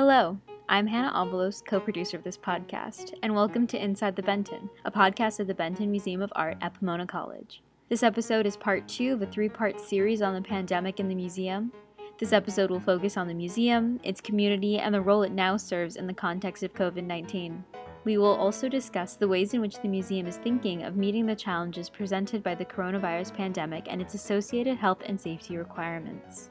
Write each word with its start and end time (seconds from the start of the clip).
Hello, 0.00 0.38
I'm 0.66 0.86
Hannah 0.86 1.12
Avalos, 1.12 1.62
co 1.62 1.78
producer 1.78 2.16
of 2.16 2.24
this 2.24 2.38
podcast, 2.38 3.12
and 3.22 3.34
welcome 3.34 3.66
to 3.66 3.84
Inside 3.84 4.16
the 4.16 4.22
Benton, 4.22 4.70
a 4.86 4.90
podcast 4.90 5.40
of 5.40 5.46
the 5.46 5.52
Benton 5.52 5.90
Museum 5.90 6.22
of 6.22 6.32
Art 6.34 6.56
at 6.62 6.72
Pomona 6.72 7.06
College. 7.06 7.60
This 7.90 8.02
episode 8.02 8.46
is 8.46 8.56
part 8.56 8.88
two 8.88 9.12
of 9.12 9.20
a 9.20 9.26
three 9.26 9.50
part 9.50 9.78
series 9.78 10.22
on 10.22 10.32
the 10.32 10.40
pandemic 10.40 11.00
in 11.00 11.08
the 11.08 11.14
museum. 11.14 11.70
This 12.18 12.32
episode 12.32 12.70
will 12.70 12.80
focus 12.80 13.18
on 13.18 13.28
the 13.28 13.34
museum, 13.34 14.00
its 14.02 14.22
community, 14.22 14.78
and 14.78 14.94
the 14.94 15.02
role 15.02 15.22
it 15.22 15.32
now 15.32 15.58
serves 15.58 15.96
in 15.96 16.06
the 16.06 16.14
context 16.14 16.62
of 16.62 16.72
COVID 16.72 17.04
19. 17.04 17.62
We 18.04 18.16
will 18.16 18.34
also 18.34 18.70
discuss 18.70 19.16
the 19.16 19.28
ways 19.28 19.52
in 19.52 19.60
which 19.60 19.82
the 19.82 19.88
museum 19.88 20.26
is 20.26 20.38
thinking 20.38 20.82
of 20.82 20.96
meeting 20.96 21.26
the 21.26 21.36
challenges 21.36 21.90
presented 21.90 22.42
by 22.42 22.54
the 22.54 22.64
coronavirus 22.64 23.34
pandemic 23.34 23.84
and 23.86 24.00
its 24.00 24.14
associated 24.14 24.78
health 24.78 25.02
and 25.04 25.20
safety 25.20 25.58
requirements. 25.58 26.48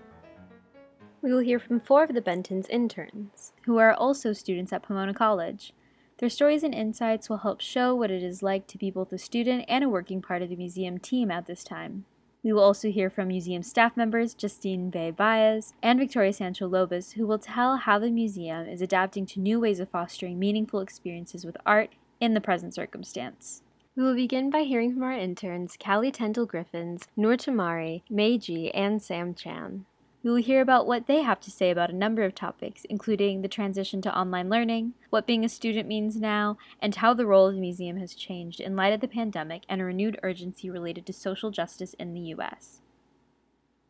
We 1.22 1.34
will 1.34 1.40
hear 1.40 1.60
from 1.60 1.82
four 1.82 2.04
of 2.04 2.14
the 2.14 2.22
Benton's 2.22 2.70
interns, 2.70 3.52
who 3.66 3.78
are 3.78 3.94
also 3.94 4.32
students 4.32 4.72
at 4.72 4.84
Pomona 4.84 5.14
College. 5.14 5.74
Their 6.20 6.30
stories 6.30 6.64
and 6.64 6.74
insights 6.74 7.30
will 7.30 7.40
help 7.40 7.60
show 7.60 7.94
what 7.94 8.10
it 8.10 8.24
is 8.24 8.42
like 8.42 8.68
to 8.68 8.78
be 8.78 8.90
both 8.90 9.12
a 9.12 9.18
student 9.18 9.66
and 9.68 9.84
a 9.84 9.90
working 9.90 10.22
part 10.22 10.42
of 10.42 10.48
the 10.48 10.56
museum 10.56 10.98
team 10.98 11.30
at 11.30 11.46
this 11.46 11.66
time. 11.66 12.06
We 12.42 12.54
will 12.54 12.64
also 12.64 12.90
hear 12.90 13.10
from 13.10 13.28
museum 13.28 13.64
staff 13.64 13.98
members 13.98 14.34
Justine 14.34 14.90
Bay 14.90 15.12
Baez 15.12 15.74
and 15.84 16.00
Victoria 16.00 16.32
Sancho 16.32 16.70
Lobis, 16.70 17.14
who 17.14 17.28
will 17.28 17.38
tell 17.38 17.76
how 17.76 18.00
the 18.00 18.12
museum 18.12 18.66
is 18.66 18.82
adapting 18.82 19.26
to 19.28 19.42
new 19.42 19.60
ways 19.60 19.82
of 19.82 19.90
fostering 19.90 20.40
meaningful 20.40 20.80
experiences 20.80 21.46
with 21.46 21.58
art 21.66 21.92
in 22.22 22.34
the 22.34 22.42
present 22.42 22.74
circumstance. 22.74 23.62
We 23.94 24.04
will 24.04 24.16
begin 24.16 24.50
by 24.50 24.62
hearing 24.62 24.94
from 24.94 25.04
our 25.04 25.12
interns 25.12 25.76
Callie 25.76 26.14
Tendall 26.14 26.48
Griffins, 26.48 27.10
Noor 27.18 27.36
Tamari, 27.36 28.04
Meiji, 28.10 28.72
and 28.74 29.02
Sam 29.02 29.34
Chan. 29.34 29.86
We 30.22 30.30
will 30.30 30.38
hear 30.38 30.60
about 30.60 30.86
what 30.86 31.08
they 31.08 31.22
have 31.22 31.40
to 31.42 31.52
say 31.52 31.72
about 31.72 31.90
a 31.90 31.96
number 31.96 32.24
of 32.24 32.36
topics, 32.36 32.84
including 32.90 33.42
the 33.42 33.48
transition 33.48 34.02
to 34.02 34.18
online 34.18 34.50
learning, 34.50 34.94
what 35.10 35.26
being 35.26 35.46
a 35.46 35.50
student 35.50 35.88
means 35.88 36.18
now, 36.18 36.58
and 36.82 36.94
how 36.94 37.14
the 37.14 37.26
role 37.26 37.48
of 37.48 37.56
the 37.56 37.62
museum 37.62 37.96
has 37.98 38.14
changed 38.14 38.60
in 38.60 38.76
light 38.76 38.92
of 38.92 39.00
the 39.00 39.08
pandemic 39.08 39.64
and 39.70 39.80
a 39.80 39.86
renewed 39.86 40.20
urgency 40.22 40.70
related 40.70 41.06
to 41.06 41.14
social 41.14 41.52
justice 41.52 41.94
in 41.94 42.14
the 42.14 42.20
U.S. 42.20 42.82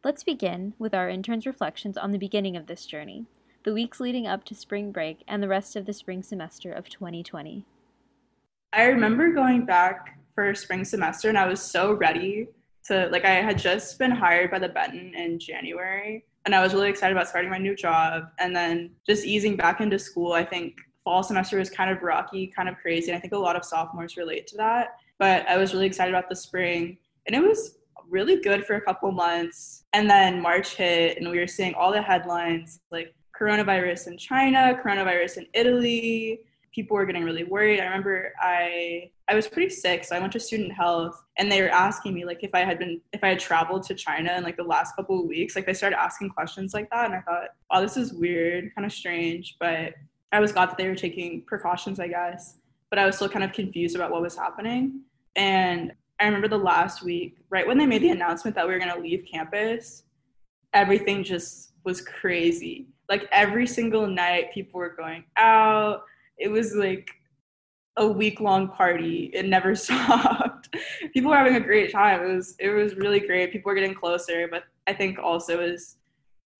Let's 0.04 0.24
begin 0.24 0.76
with 0.78 0.94
our 0.94 1.10
intern's 1.10 1.48
reflections 1.48 1.98
on 1.98 2.12
the 2.12 2.20
beginning 2.20 2.56
of 2.56 2.68
this 2.68 2.86
journey, 2.86 3.26
the 3.64 3.74
weeks 3.74 4.00
leading 4.00 4.28
up 4.28 4.46
to 4.46 4.56
spring 4.56 4.92
break, 4.92 5.24
and 5.28 5.42
the 5.42 5.48
rest 5.48 5.76
of 5.76 5.88
the 5.88 5.94
spring 5.94 6.22
semester 6.22 6.72
of 6.72 6.90
2020. 6.90 7.66
I 8.72 8.84
remember 8.84 9.34
going 9.34 9.66
back 9.66 10.20
for 10.36 10.54
spring 10.54 10.86
semester 10.86 11.28
and 11.28 11.40
I 11.40 11.48
was 11.48 11.60
so 11.60 11.94
ready 11.94 12.50
to 12.86 13.08
like 13.12 13.26
I 13.26 13.36
had 13.36 13.58
just 13.58 14.00
been 14.00 14.12
hired 14.12 14.52
by 14.52 14.60
the 14.60 14.70
Benton 14.70 15.14
in 15.16 15.40
January 15.40 16.26
and 16.46 16.56
I 16.56 16.62
was 16.62 16.74
really 16.74 16.90
excited 16.90 17.16
about 17.16 17.28
starting 17.28 17.52
my 17.52 17.58
new 17.58 17.76
job 17.76 18.24
and 18.40 18.56
then 18.56 18.92
just 19.06 19.26
easing 19.26 19.56
back 19.56 19.82
into 19.82 20.00
school. 20.00 20.34
I 20.34 20.44
think 20.44 20.78
fall 21.04 21.24
semester 21.24 21.58
was 21.58 21.70
kind 21.70 21.92
of 21.92 22.02
rocky, 22.02 22.48
kind 22.48 22.70
of 22.70 22.76
crazy. 22.78 23.12
And 23.12 23.18
I 23.18 23.20
think 23.20 23.34
a 23.34 23.38
lot 23.38 23.56
of 23.56 23.66
sophomores 23.66 24.18
relate 24.18 24.48
to 24.48 24.58
that. 24.58 24.96
But 25.18 25.48
I 25.50 25.58
was 25.58 25.74
really 25.74 25.86
excited 25.86 26.14
about 26.14 26.30
the 26.30 26.36
spring 26.36 26.98
and 27.28 27.36
it 27.36 27.42
was 27.42 27.78
really 28.10 28.38
good 28.42 28.66
for 28.66 28.76
a 28.76 28.82
couple 28.82 29.12
months. 29.12 29.84
And 29.94 30.10
then 30.10 30.42
March 30.42 30.76
hit 30.76 31.18
and 31.18 31.30
we 31.30 31.40
were 31.40 31.48
seeing 31.48 31.74
all 31.76 31.92
the 31.92 32.02
headlines 32.02 32.80
like 32.92 33.14
coronavirus 33.40 34.08
in 34.08 34.18
China, 34.18 34.80
coronavirus 34.84 35.38
in 35.38 35.48
Italy, 35.54 36.42
people 36.80 36.96
were 36.96 37.06
getting 37.06 37.26
really 37.26 37.44
worried. 37.44 37.82
I 37.82 37.84
remember 37.84 38.32
I 38.40 39.12
I 39.28 39.36
was 39.36 39.50
pretty 39.50 39.70
sick, 39.70 40.06
so 40.06 40.16
I 40.16 40.20
went 40.20 40.32
to 40.32 40.40
student 40.40 40.72
health 40.72 41.22
and 41.38 41.52
they 41.52 41.62
were 41.62 41.70
asking 41.70 42.14
me 42.14 42.24
like 42.24 42.42
if 42.42 42.52
I 42.54 42.60
had 42.60 42.80
been 42.80 43.02
if 43.12 43.22
I 43.22 43.30
had 43.30 43.40
traveled 43.40 43.84
to 43.84 43.96
China 43.96 44.32
in 44.38 44.44
like 44.44 44.56
the 44.56 44.64
last 44.64 44.96
couple 44.96 45.20
of 45.20 45.28
weeks. 45.28 45.58
Like 45.58 45.66
they 45.66 45.74
started 45.74 46.00
asking 46.00 46.30
questions 46.30 46.74
like 46.74 46.90
that 46.92 47.08
and 47.08 47.16
I 47.16 47.20
thought, 47.20 47.50
wow, 47.70 47.82
this 47.82 47.98
is 47.98 48.14
weird, 48.14 48.74
kind 48.76 48.86
of 48.86 48.94
strange, 48.94 49.58
but 49.60 49.94
I 50.32 50.40
was 50.40 50.54
glad 50.54 50.70
that 50.70 50.78
they 50.78 50.88
were 50.88 50.96
taking 50.96 51.42
precautions, 51.42 52.00
I 52.00 52.08
guess. 52.08 52.60
But 52.90 52.98
I 52.98 53.06
was 53.06 53.18
still 53.18 53.28
kind 53.28 53.44
of 53.44 53.52
confused 53.52 53.98
about 53.98 54.10
what 54.10 54.22
was 54.22 54.38
happening. 54.38 55.02
And 55.36 55.92
I 56.22 56.26
remember 56.26 56.48
the 56.48 56.58
last 56.58 57.04
week, 57.04 57.36
right 57.50 57.68
when 57.68 57.78
they 57.78 57.88
made 57.88 58.04
the 58.04 58.12
announcement 58.12 58.56
that 58.56 58.66
we 58.66 58.74
were 58.74 58.80
gonna 58.80 59.00
leave 59.00 59.28
campus, 59.30 60.04
everything 60.74 61.26
just 61.26 61.74
was 61.84 62.00
crazy. 62.00 62.88
Like 63.10 63.28
every 63.34 63.68
single 63.68 64.08
night 64.08 64.54
people 64.54 64.80
were 64.80 64.96
going 64.96 65.26
out 65.36 66.04
it 66.40 66.50
was 66.50 66.74
like 66.74 67.10
a 67.98 68.08
week 68.08 68.40
long 68.40 68.70
party. 68.70 69.30
It 69.34 69.46
never 69.46 69.76
stopped. 69.76 70.76
People 71.14 71.32
were 71.32 71.38
having 71.38 71.56
a 71.56 71.60
great 71.60 71.92
time. 71.92 72.22
It 72.22 72.34
was 72.34 72.56
it 72.60 72.70
was 72.70 72.96
really 72.96 73.20
great. 73.20 73.52
People 73.52 73.70
were 73.70 73.76
getting 73.76 73.94
closer, 73.94 74.48
but 74.50 74.64
I 74.88 74.94
think 74.94 75.20
also 75.20 75.60
is 75.60 75.98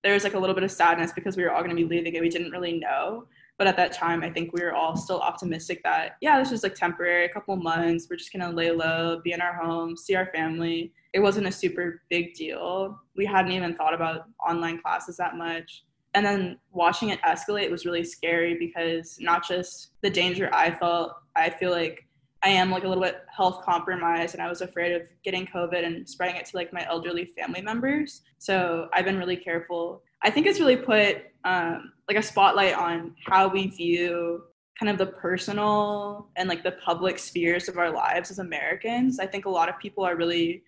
there 0.04 0.14
was 0.14 0.24
like 0.24 0.34
a 0.34 0.40
little 0.40 0.56
bit 0.56 0.64
of 0.64 0.72
sadness 0.72 1.12
because 1.14 1.36
we 1.36 1.44
were 1.44 1.52
all 1.52 1.62
going 1.62 1.76
to 1.76 1.76
be 1.76 1.88
leaving 1.88 2.16
and 2.16 2.24
we 2.24 2.30
didn't 2.30 2.52
really 2.52 2.80
know. 2.80 3.26
But 3.58 3.68
at 3.68 3.76
that 3.76 3.92
time, 3.92 4.24
I 4.24 4.30
think 4.30 4.54
we 4.54 4.62
were 4.62 4.74
all 4.74 4.96
still 4.96 5.20
optimistic 5.20 5.84
that 5.84 6.16
yeah, 6.22 6.40
this 6.40 6.52
was 6.52 6.64
like 6.64 6.76
temporary, 6.76 7.26
a 7.26 7.30
couple 7.30 7.56
months. 7.58 8.08
We're 8.10 8.16
just 8.16 8.32
gonna 8.32 8.52
lay 8.52 8.72
low, 8.72 9.20
be 9.24 9.34
in 9.34 9.42
our 9.42 9.54
home, 9.54 9.98
see 9.98 10.16
our 10.16 10.28
family. 10.28 10.94
It 11.14 11.20
wasn't 11.20 11.48
a 11.48 11.52
super 11.52 12.02
big 12.10 12.36
deal. 12.36 13.02
We 13.18 13.26
hadn't 13.26 13.52
even 13.52 13.76
thought 13.76 13.94
about 13.94 14.26
online 14.48 14.82
classes 14.82 15.18
that 15.18 15.36
much 15.36 15.84
and 16.20 16.26
then 16.26 16.60
watching 16.72 17.10
it 17.10 17.22
escalate 17.22 17.72
was 17.72 17.86
really 17.86 18.04
scary 18.04 18.58
because 18.58 19.18
not 19.22 19.48
just 19.48 19.92
the 20.02 20.10
danger 20.10 20.50
I 20.54 20.72
felt, 20.72 21.14
I 21.36 21.50
feel 21.50 21.72
like 21.72 22.06
I 22.44 22.50
am 22.50 22.72
like 22.72 22.84
a 22.84 22.90
little 22.90 23.04
bit 23.04 23.22
health 23.36 23.64
compromised 23.64 24.34
and 24.34 24.44
I 24.44 24.50
was 24.50 24.60
afraid 24.60 24.92
of 24.92 25.04
getting 25.24 25.46
COVID 25.46 25.86
and 25.86 26.08
spreading 26.08 26.36
it 26.36 26.46
to 26.48 26.58
like 26.58 26.74
my 26.74 26.86
elderly 26.88 27.26
family 27.26 27.62
members. 27.62 28.22
So 28.38 28.90
I've 28.94 29.06
been 29.06 29.18
really 29.18 29.38
careful. 29.38 30.04
I 30.22 30.30
think 30.30 30.46
it's 30.46 30.60
really 30.60 30.76
put 30.76 31.24
um, 31.46 31.94
like 32.10 32.18
a 32.18 32.24
spotlight 32.24 32.74
on 32.74 33.16
how 33.26 33.48
we 33.48 33.68
view 33.68 34.44
kind 34.78 34.90
of 34.90 34.98
the 34.98 35.06
personal 35.06 36.28
and 36.36 36.50
like 36.50 36.64
the 36.64 36.74
public 36.84 37.18
spheres 37.18 37.70
of 37.70 37.78
our 37.78 37.92
lives 37.92 38.30
as 38.30 38.40
Americans. 38.40 39.20
I 39.20 39.26
think 39.26 39.46
a 39.46 39.50
lot 39.50 39.70
of 39.70 39.80
people 39.80 40.04
are 40.04 40.18
really 40.18 40.64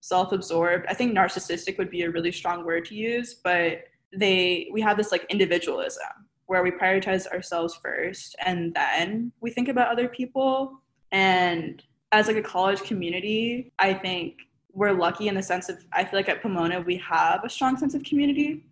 self 0.00 0.32
absorbed. 0.32 0.86
I 0.88 0.94
think 0.94 1.16
narcissistic 1.16 1.78
would 1.78 1.90
be 1.90 2.02
a 2.02 2.10
really 2.10 2.32
strong 2.32 2.64
word 2.64 2.84
to 2.86 2.94
use, 2.96 3.34
but 3.34 3.84
they 4.12 4.68
we 4.72 4.80
have 4.80 4.96
this 4.96 5.12
like 5.12 5.26
individualism 5.30 6.02
where 6.46 6.62
we 6.62 6.70
prioritize 6.70 7.26
ourselves 7.28 7.78
first 7.82 8.36
and 8.44 8.72
then 8.74 9.32
we 9.40 9.50
think 9.50 9.68
about 9.68 9.88
other 9.88 10.08
people. 10.08 10.80
And 11.12 11.82
as 12.12 12.28
like 12.28 12.36
a 12.36 12.42
college 12.42 12.82
community 12.82 13.72
i 13.78 13.92
think 13.92 14.36
we're 14.72 14.92
lucky 14.92 15.26
in 15.28 15.34
the 15.34 15.42
sense 15.42 15.68
of 15.68 15.84
i 15.92 16.04
feel 16.04 16.18
like 16.18 16.28
at 16.28 16.40
pomona 16.40 16.80
we 16.80 16.96
have 16.96 17.44
a 17.44 17.50
strong 17.50 17.76
sense 17.76 17.94
of 17.94 18.02
community 18.04 18.64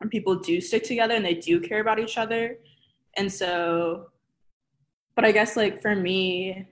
and 0.00 0.10
people 0.10 0.34
do 0.34 0.60
stick 0.60 0.82
together 0.82 1.14
and 1.14 1.24
they 1.24 1.34
do 1.34 1.60
care 1.60 1.80
about 1.80 1.98
each 1.98 2.18
other. 2.18 2.58
And 3.16 3.32
so 3.32 4.06
but 5.14 5.24
i 5.24 5.32
guess 5.32 5.56
like 5.56 5.82
for 5.82 5.94
me 5.94 6.66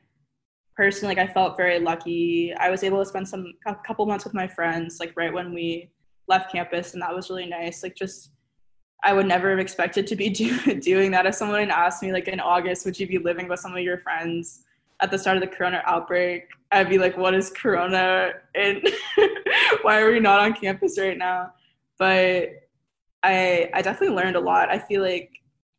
personally 0.76 1.14
like 1.14 1.28
i 1.28 1.32
felt 1.32 1.56
very 1.56 1.80
lucky. 1.80 2.54
I 2.54 2.70
was 2.70 2.82
able 2.82 3.00
to 3.00 3.06
spend 3.06 3.28
some 3.28 3.52
a 3.66 3.74
couple 3.74 4.06
months 4.06 4.24
with 4.24 4.34
my 4.34 4.46
friends 4.46 4.98
like 5.00 5.12
right 5.16 5.32
when 5.32 5.52
we 5.52 5.90
left 6.28 6.52
campus 6.52 6.92
and 6.92 7.02
that 7.02 7.14
was 7.14 7.30
really 7.30 7.46
nice. 7.46 7.82
Like 7.82 7.94
just 7.94 8.30
i 9.04 9.12
would 9.12 9.26
never 9.26 9.50
have 9.50 9.60
expected 9.60 10.06
to 10.08 10.16
be 10.16 10.28
do- 10.40 10.80
doing 10.80 11.10
that. 11.12 11.26
If 11.26 11.34
someone 11.34 11.60
had 11.60 11.70
asked 11.70 12.02
me 12.02 12.12
like 12.12 12.28
in 12.28 12.40
august 12.40 12.84
would 12.84 12.98
you 12.98 13.06
be 13.06 13.18
living 13.18 13.48
with 13.48 13.60
some 13.60 13.72
of 13.72 13.82
your 13.82 13.98
friends 13.98 14.64
at 15.00 15.10
the 15.10 15.18
start 15.18 15.36
of 15.36 15.42
the 15.42 15.48
corona 15.48 15.82
outbreak? 15.86 16.48
I'd 16.72 16.88
be 16.88 16.98
like 16.98 17.16
what 17.16 17.34
is 17.34 17.50
corona? 17.50 18.32
And 18.54 18.88
why 19.82 20.00
are 20.00 20.10
we 20.10 20.20
not 20.20 20.40
on 20.40 20.54
campus 20.54 20.98
right 20.98 21.18
now? 21.18 21.52
But 21.98 22.50
i 23.22 23.70
i 23.74 23.82
definitely 23.82 24.16
learned 24.16 24.36
a 24.36 24.40
lot. 24.40 24.70
I 24.70 24.78
feel 24.78 25.02
like 25.02 25.30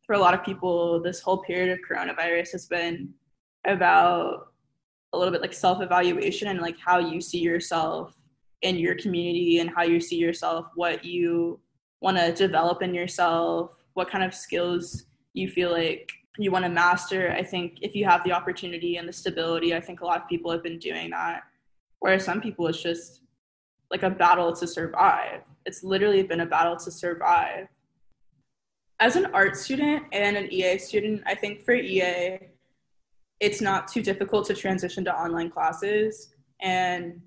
for 0.06 0.14
a 0.14 0.18
lot 0.18 0.34
of 0.34 0.42
people 0.42 1.00
this 1.00 1.20
whole 1.20 1.38
period 1.38 1.70
of 1.70 1.78
coronavirus 1.88 2.52
has 2.52 2.66
been 2.66 3.14
about 3.64 4.48
a 5.12 5.18
little 5.18 5.32
bit 5.32 5.40
like 5.40 5.52
self-evaluation 5.52 6.48
and 6.48 6.60
like 6.60 6.78
how 6.78 6.98
you 6.98 7.20
see 7.20 7.38
yourself 7.38 8.16
in 8.62 8.76
your 8.76 8.94
community 8.94 9.58
and 9.60 9.70
how 9.70 9.82
you 9.82 10.00
see 10.00 10.16
yourself, 10.16 10.66
what 10.74 11.04
you 11.04 11.58
want 12.00 12.16
to 12.16 12.32
develop 12.32 12.82
in 12.82 12.94
yourself, 12.94 13.72
what 13.94 14.10
kind 14.10 14.24
of 14.24 14.34
skills 14.34 15.04
you 15.32 15.48
feel 15.48 15.70
like 15.70 16.10
you 16.38 16.50
want 16.50 16.64
to 16.64 16.70
master. 16.70 17.32
I 17.32 17.42
think 17.42 17.78
if 17.82 17.94
you 17.94 18.04
have 18.04 18.24
the 18.24 18.32
opportunity 18.32 18.96
and 18.96 19.08
the 19.08 19.12
stability, 19.12 19.74
I 19.74 19.80
think 19.80 20.00
a 20.00 20.06
lot 20.06 20.22
of 20.22 20.28
people 20.28 20.50
have 20.50 20.62
been 20.62 20.78
doing 20.78 21.10
that. 21.10 21.42
Whereas 22.00 22.24
some 22.24 22.40
people, 22.40 22.66
it's 22.66 22.82
just 22.82 23.20
like 23.90 24.02
a 24.02 24.10
battle 24.10 24.54
to 24.54 24.66
survive. 24.66 25.42
It's 25.66 25.82
literally 25.82 26.22
been 26.22 26.40
a 26.40 26.46
battle 26.46 26.76
to 26.76 26.90
survive. 26.90 27.68
As 29.00 29.16
an 29.16 29.26
art 29.34 29.56
student 29.56 30.04
and 30.12 30.36
an 30.36 30.52
EA 30.52 30.78
student, 30.78 31.22
I 31.26 31.34
think 31.34 31.62
for 31.62 31.74
EA, 31.74 32.38
it's 33.40 33.60
not 33.60 33.88
too 33.88 34.02
difficult 34.02 34.46
to 34.46 34.54
transition 34.54 35.04
to 35.06 35.14
online 35.14 35.50
classes. 35.50 36.34
And 36.60 37.20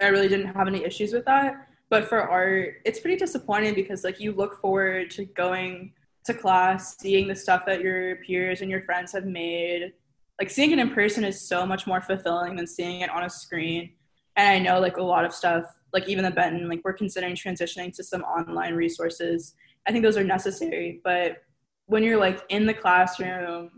I 0.00 0.08
really 0.08 0.28
didn't 0.28 0.54
have 0.54 0.68
any 0.68 0.84
issues 0.84 1.12
with 1.12 1.24
that. 1.24 1.68
But 1.88 2.08
for 2.08 2.20
art, 2.20 2.76
it's 2.84 3.00
pretty 3.00 3.16
disappointing 3.16 3.74
because 3.74 4.04
like 4.04 4.20
you 4.20 4.32
look 4.32 4.60
forward 4.60 5.10
to 5.12 5.24
going 5.24 5.92
to 6.24 6.34
class, 6.34 6.96
seeing 6.98 7.28
the 7.28 7.36
stuff 7.36 7.64
that 7.66 7.80
your 7.80 8.16
peers 8.16 8.60
and 8.60 8.70
your 8.70 8.82
friends 8.82 9.12
have 9.12 9.24
made. 9.24 9.92
Like 10.40 10.50
seeing 10.50 10.72
it 10.72 10.78
in 10.78 10.90
person 10.90 11.24
is 11.24 11.40
so 11.40 11.64
much 11.64 11.86
more 11.86 12.00
fulfilling 12.00 12.56
than 12.56 12.66
seeing 12.66 13.00
it 13.00 13.10
on 13.10 13.24
a 13.24 13.30
screen. 13.30 13.92
And 14.34 14.48
I 14.48 14.58
know 14.58 14.80
like 14.80 14.98
a 14.98 15.02
lot 15.02 15.24
of 15.24 15.32
stuff, 15.32 15.64
like 15.92 16.08
even 16.08 16.24
the 16.24 16.30
Benton, 16.30 16.68
like 16.68 16.82
we're 16.84 16.92
considering 16.92 17.34
transitioning 17.34 17.94
to 17.94 18.04
some 18.04 18.22
online 18.22 18.74
resources. 18.74 19.54
I 19.86 19.92
think 19.92 20.04
those 20.04 20.16
are 20.16 20.24
necessary, 20.24 21.00
but 21.04 21.42
when 21.86 22.02
you're 22.02 22.18
like 22.18 22.42
in 22.48 22.66
the 22.66 22.74
classroom, 22.74 23.70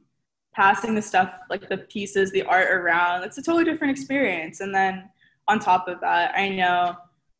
passing 0.55 0.94
the 0.94 1.03
stuff, 1.03 1.35
like 1.50 1.69
the 1.69 1.76
pieces, 1.79 2.32
the 2.32 2.43
art 2.43 2.71
around, 2.71 3.23
it's 3.23 3.38
a 3.38 3.43
totally 3.43 3.64
different 3.64 3.97
experience. 3.97 4.61
And 4.61 4.75
then 4.75 5.09
on 5.49 5.59
top 5.59 5.89
of 5.89 6.00
that, 6.00 6.37
I 6.37 6.49
know 6.50 6.97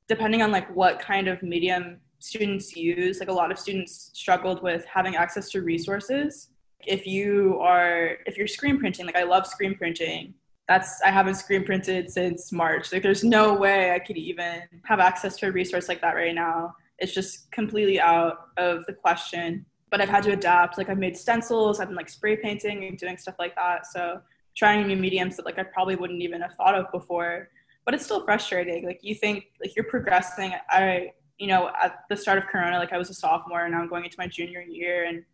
depending 0.09 0.43
on 0.43 0.51
like 0.51 0.75
what 0.75 0.99
kind 0.99 1.29
of 1.29 1.43
medium 1.43 2.01
students 2.19 2.75
use, 2.75 3.21
like 3.21 3.29
a 3.29 3.33
lot 3.33 3.53
of 3.53 3.59
students 3.59 4.11
struggled 4.15 4.63
with 4.63 4.85
having 4.87 5.15
access 5.15 5.51
to 5.51 5.61
resources. 5.63 6.49
If 6.87 7.07
you 7.07 7.59
are, 7.61 8.17
if 8.27 8.37
you're 8.37 8.47
screen 8.47 8.79
printing, 8.79 9.07
like 9.07 9.17
I 9.17 9.25
love 9.25 9.47
screen 9.47 9.77
printing, 9.77 10.35
that's 10.67 11.01
I 11.03 11.11
haven't 11.11 11.37
screen 11.37 11.65
printed 11.65 12.11
since 12.11 12.51
March. 12.53 12.93
Like 12.93 13.03
there's 13.03 13.25
no 13.25 13.55
way 13.55 13.93
I 13.93 13.99
could 13.99 14.17
even 14.17 14.63
have 14.85 15.01
access 15.01 15.37
to 15.37 15.49
a 15.49 15.53
resource 15.53 15.89
like 15.89 16.01
that 16.01 16.15
right 16.15 16.35
now. 16.35 16.75
It's 16.99 17.13
just 17.13 17.51
completely 17.53 18.01
out 18.01 18.49
of 18.57 18.85
the 18.87 18.93
question. 18.93 19.65
But 19.91 20.01
I've 20.03 20.09
had 20.09 20.25
to 20.25 20.33
adapt. 20.33 20.77
Like 20.77 20.91
I've 20.91 20.99
made 20.99 21.17
stencils, 21.17 21.81
I've 21.81 21.89
been 21.89 21.97
like 21.97 22.11
spray 22.11 22.37
painting 22.37 22.85
and 22.85 22.99
doing 22.99 23.17
stuff 23.17 23.37
like 23.39 23.55
that. 23.57 23.87
So 23.87 24.21
trying 24.57 24.87
new 24.87 24.97
mediums 24.97 25.37
that 25.37 25.47
like 25.47 25.59
I 25.59 25.63
probably 25.63 25.97
wouldn't 25.97 26.23
even 26.23 26.41
have 26.43 26.55
thought 26.55 26.75
of 26.75 26.91
before. 26.93 27.49
But 27.89 27.95
it's 27.95 28.05
still 28.05 28.23
frustrating. 28.23 28.85
Like 28.85 28.99
you 29.01 29.15
think 29.15 29.47
like 29.63 29.75
you're 29.75 29.87
progressing. 29.87 30.53
I 30.69 31.13
you 31.39 31.47
know, 31.47 31.71
at 31.83 32.05
the 32.11 32.17
start 32.19 32.37
of 32.37 32.47
Corona, 32.47 32.79
like 32.79 32.93
I 32.93 32.99
was 32.99 33.09
a 33.09 33.15
sophomore 33.15 33.65
and 33.65 33.73
now 33.73 33.81
I'm 33.81 33.89
going 33.89 34.05
into 34.05 34.19
my 34.19 34.27
junior 34.27 34.61
year 34.61 35.07
and 35.07 35.25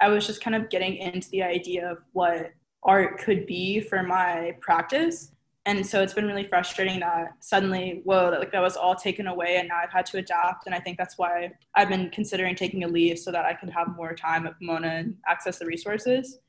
I 0.00 0.08
was 0.08 0.26
just 0.26 0.42
kind 0.42 0.56
of 0.56 0.70
getting 0.70 0.96
into 0.96 1.30
the 1.30 1.44
idea 1.44 1.88
of 1.88 1.98
what 2.10 2.50
art 2.82 3.20
could 3.20 3.46
be 3.46 3.78
for 3.78 4.02
my 4.02 4.56
practice. 4.60 5.30
And 5.66 5.86
so 5.86 6.02
it's 6.02 6.12
been 6.12 6.26
really 6.26 6.48
frustrating 6.48 6.98
that 6.98 7.34
suddenly, 7.38 8.00
whoa, 8.02 8.32
that 8.32 8.40
like 8.40 8.50
that 8.50 8.60
was 8.60 8.76
all 8.76 8.96
taken 8.96 9.28
away 9.28 9.58
and 9.58 9.68
now 9.68 9.78
I've 9.80 9.92
had 9.92 10.04
to 10.06 10.18
adapt. 10.18 10.66
And 10.66 10.74
I 10.74 10.80
think 10.80 10.98
that's 10.98 11.16
why 11.16 11.52
I've 11.76 11.88
been 11.88 12.10
considering 12.10 12.56
taking 12.56 12.82
a 12.82 12.88
leave 12.88 13.20
so 13.20 13.30
that 13.30 13.46
I 13.46 13.54
can 13.54 13.68
have 13.68 13.94
more 13.94 14.16
time 14.16 14.48
at 14.48 14.58
Pomona 14.58 14.88
and 14.88 15.16
access 15.28 15.60
the 15.60 15.66
resources. 15.66 16.40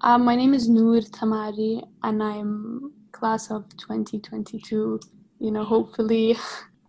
Um, 0.00 0.24
my 0.24 0.34
name 0.34 0.52
is 0.52 0.68
Noor 0.68 1.00
Tamari 1.00 1.86
and 2.02 2.20
I'm 2.20 2.92
class 3.14 3.50
of 3.50 3.64
2022. 3.76 5.00
You 5.40 5.50
know, 5.50 5.64
hopefully 5.64 6.36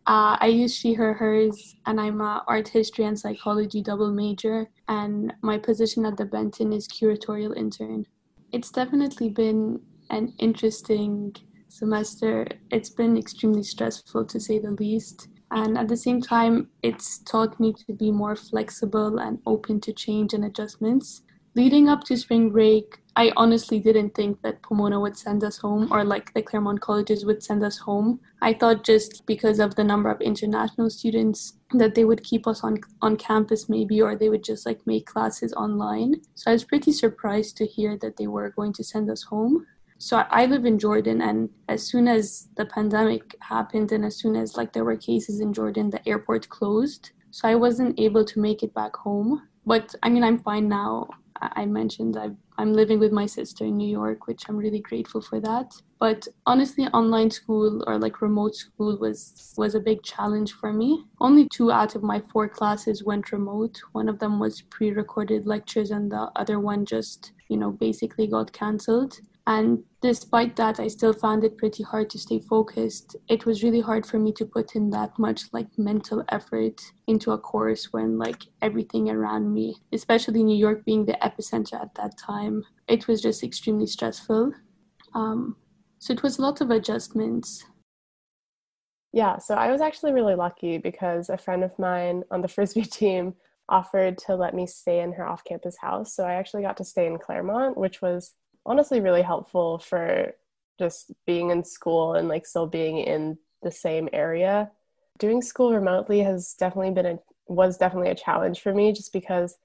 Uh, 0.08 0.38
I 0.40 0.48
use 0.48 0.76
she, 0.76 0.94
her, 0.94 1.16
hers, 1.16 1.76
and 1.88 2.00
I'm 2.00 2.22
a 2.22 2.44
art 2.48 2.68
history 2.68 3.06
and 3.06 3.20
psychology 3.20 3.82
double 3.82 4.12
major, 4.12 4.68
and 4.88 5.34
my 5.42 5.58
position 5.58 6.06
at 6.06 6.16
the 6.16 6.26
Benton 6.26 6.72
is 6.74 6.88
curatorial 6.88 7.58
intern. 7.58 8.06
It's 8.52 8.70
definitely 8.70 9.30
been 9.30 9.80
an 10.12 10.34
interesting 10.38 11.36
semester. 11.70 12.48
It's 12.70 12.92
been 12.92 13.18
extremely 13.18 13.64
stressful 13.64 14.26
to 14.26 14.40
say 14.40 14.60
the 14.60 14.72
least. 14.72 15.28
And 15.50 15.76
at 15.76 15.88
the 15.88 15.98
same 15.98 16.22
time, 16.22 16.70
it's 16.84 17.20
taught 17.24 17.60
me 17.60 17.74
to 17.88 17.94
be 17.94 18.12
more 18.12 18.36
flexible 18.36 19.18
and 19.18 19.40
open 19.48 19.82
to 19.82 19.94
change 19.94 20.36
and 20.36 20.46
adjustments. 20.46 21.24
Leading 21.56 21.90
up 21.90 22.04
to 22.04 22.18
spring 22.18 22.52
break, 22.52 23.00
I 23.18 23.32
honestly 23.38 23.80
didn't 23.80 24.14
think 24.14 24.42
that 24.42 24.62
Pomona 24.62 25.00
would 25.00 25.18
send 25.18 25.44
us 25.46 25.58
home 25.58 25.88
or 25.90 26.04
like 26.04 26.34
the 26.34 26.42
Claremont 26.42 26.82
colleges 26.82 27.26
would 27.26 27.42
send 27.42 27.64
us 27.64 27.78
home. 27.78 28.20
I 28.42 28.54
thought 28.54 28.84
just 28.84 29.26
because 29.26 29.60
of 29.60 29.76
the 29.76 29.86
number 29.86 30.10
of 30.12 30.20
international 30.20 30.90
students 30.90 31.54
that 31.72 31.96
they 31.96 32.04
would 32.04 32.24
keep 32.24 32.46
us 32.46 32.62
on 32.62 32.80
on 33.02 33.16
campus 33.16 33.70
maybe 33.70 34.02
or 34.02 34.18
they 34.18 34.28
would 34.28 34.44
just 34.44 34.66
like 34.66 34.86
make 34.86 35.06
classes 35.06 35.54
online. 35.54 36.16
So 36.36 36.52
I 36.52 36.54
was 36.54 36.66
pretty 36.66 36.92
surprised 36.92 37.56
to 37.58 37.66
hear 37.66 37.98
that 38.02 38.18
they 38.18 38.28
were 38.28 38.50
going 38.50 38.74
to 38.74 38.84
send 38.84 39.10
us 39.10 39.24
home. 39.24 39.66
So 39.98 40.26
I 40.30 40.46
live 40.46 40.66
in 40.66 40.78
Jordan 40.78 41.22
and 41.22 41.50
as 41.70 41.88
soon 41.88 42.10
as 42.10 42.50
the 42.58 42.66
pandemic 42.66 43.38
happened 43.40 43.94
and 43.94 44.04
as 44.04 44.18
soon 44.18 44.36
as 44.36 44.58
like 44.58 44.74
there 44.74 44.84
were 44.84 44.98
cases 44.98 45.40
in 45.40 45.54
Jordan 45.54 45.90
the 45.90 46.06
airport 46.06 46.50
closed. 46.50 47.12
So 47.32 47.48
I 47.48 47.56
wasn't 47.56 47.98
able 47.98 48.26
to 48.26 48.42
make 48.42 48.62
it 48.62 48.74
back 48.74 48.94
home. 48.98 49.48
But 49.66 49.96
I 50.04 50.10
mean 50.10 50.24
I'm 50.26 50.40
fine 50.40 50.68
now. 50.68 51.08
I 51.42 51.66
mentioned 51.66 52.18
I've 52.18 52.36
I'm 52.58 52.74
living 52.74 53.00
with 53.00 53.12
my 53.12 53.26
sister 53.26 53.66
in 53.66 53.78
New 53.78 53.90
York, 53.90 54.28
which 54.28 54.44
I'm 54.48 54.58
really 54.58 54.80
grateful 54.80 55.22
for 55.22 55.40
that. 55.42 55.74
But 56.00 56.28
honestly, 56.46 56.86
online 56.88 57.32
school 57.32 57.84
or 57.88 57.98
like 57.98 58.22
remote 58.22 58.56
school 58.56 58.98
was 58.98 59.54
was 59.58 59.76
a 59.76 59.80
big 59.80 60.04
challenge 60.04 60.54
for 60.54 60.72
me. 60.72 61.06
Only 61.20 61.48
two 61.50 61.72
out 61.72 61.96
of 61.96 62.04
my 62.04 62.22
four 62.32 62.48
classes 62.48 63.04
went 63.04 63.32
remote. 63.32 63.82
One 63.94 64.10
of 64.10 64.20
them 64.20 64.40
was 64.40 64.62
pre-recorded 64.62 65.46
lectures, 65.48 65.92
and 65.92 66.12
the 66.12 66.32
other 66.36 66.60
one 66.60 66.86
just 66.86 67.32
you 67.50 67.58
know 67.58 67.72
basically 67.72 68.28
got 68.28 68.52
cancelled. 68.52 69.20
And 69.48 69.84
despite 70.02 70.56
that, 70.56 70.80
I 70.80 70.88
still 70.88 71.14
found 71.14 71.44
it 71.44 71.58
pretty 71.58 71.84
hard 71.84 72.10
to 72.12 72.20
stay 72.20 72.40
focused. 72.40 73.16
It 73.30 73.46
was 73.46 73.64
really 73.64 73.82
hard 73.82 74.06
for 74.06 74.18
me 74.18 74.32
to 74.34 74.46
put 74.46 74.76
in 74.76 74.90
that 74.90 75.18
much 75.20 75.54
like 75.54 75.68
mental 75.78 76.24
effort 76.30 76.82
into 77.06 77.32
a 77.32 77.38
course 77.38 77.94
when 77.94 78.18
like 78.18 78.44
everything 78.64 79.10
around 79.10 79.54
me, 79.54 79.76
especially 79.94 80.44
New 80.44 80.58
York 80.58 80.84
being 80.84 81.06
the 81.06 81.18
epicenter 81.22 81.80
at 81.80 81.94
that 81.96 82.18
time, 82.18 82.64
it 82.88 83.08
was 83.08 83.22
just 83.22 83.44
extremely 83.44 83.86
stressful. 83.86 84.52
Um, 85.14 85.58
so 86.00 86.14
it 86.14 86.24
was 86.24 86.40
a 86.40 86.42
lot 86.42 86.62
of 86.62 86.72
adjustments. 86.72 87.64
Yeah, 89.14 89.38
so 89.38 89.54
I 89.54 89.72
was 89.72 89.80
actually 89.80 90.12
really 90.12 90.36
lucky 90.36 90.80
because 90.80 91.30
a 91.30 91.38
friend 91.38 91.64
of 91.64 91.78
mine 91.78 92.24
on 92.32 92.42
the 92.42 92.48
frisbee 92.56 92.84
team 92.84 93.36
offered 93.70 94.18
to 94.18 94.36
let 94.36 94.54
me 94.56 94.66
stay 94.66 95.02
in 95.02 95.14
her 95.14 95.28
off 95.28 95.44
campus 95.44 95.78
house. 95.80 96.16
So 96.16 96.24
I 96.24 96.34
actually 96.34 96.64
got 96.64 96.78
to 96.78 96.84
stay 96.84 97.06
in 97.06 97.18
Claremont, 97.18 97.78
which 97.78 98.02
was 98.02 98.34
honestly 98.66 99.00
really 99.00 99.22
helpful 99.22 99.80
for 99.80 100.34
just 100.80 101.12
being 101.26 101.52
in 101.52 101.64
school 101.64 102.14
and 102.14 102.28
like 102.28 102.46
still 102.46 102.68
being 102.68 102.98
in 102.98 103.38
the 103.64 103.72
same 103.72 104.10
area. 104.12 104.72
Doing 105.18 105.42
school 105.42 105.74
remotely 105.74 106.20
has 106.20 106.54
definitely 106.54 106.92
been 106.92 107.06
a 107.06 107.20
was 107.48 107.78
definitely 107.78 108.10
a 108.10 108.16
challenge 108.16 108.62
for 108.62 108.74
me 108.74 108.92
just 108.92 109.14
because 109.14 109.58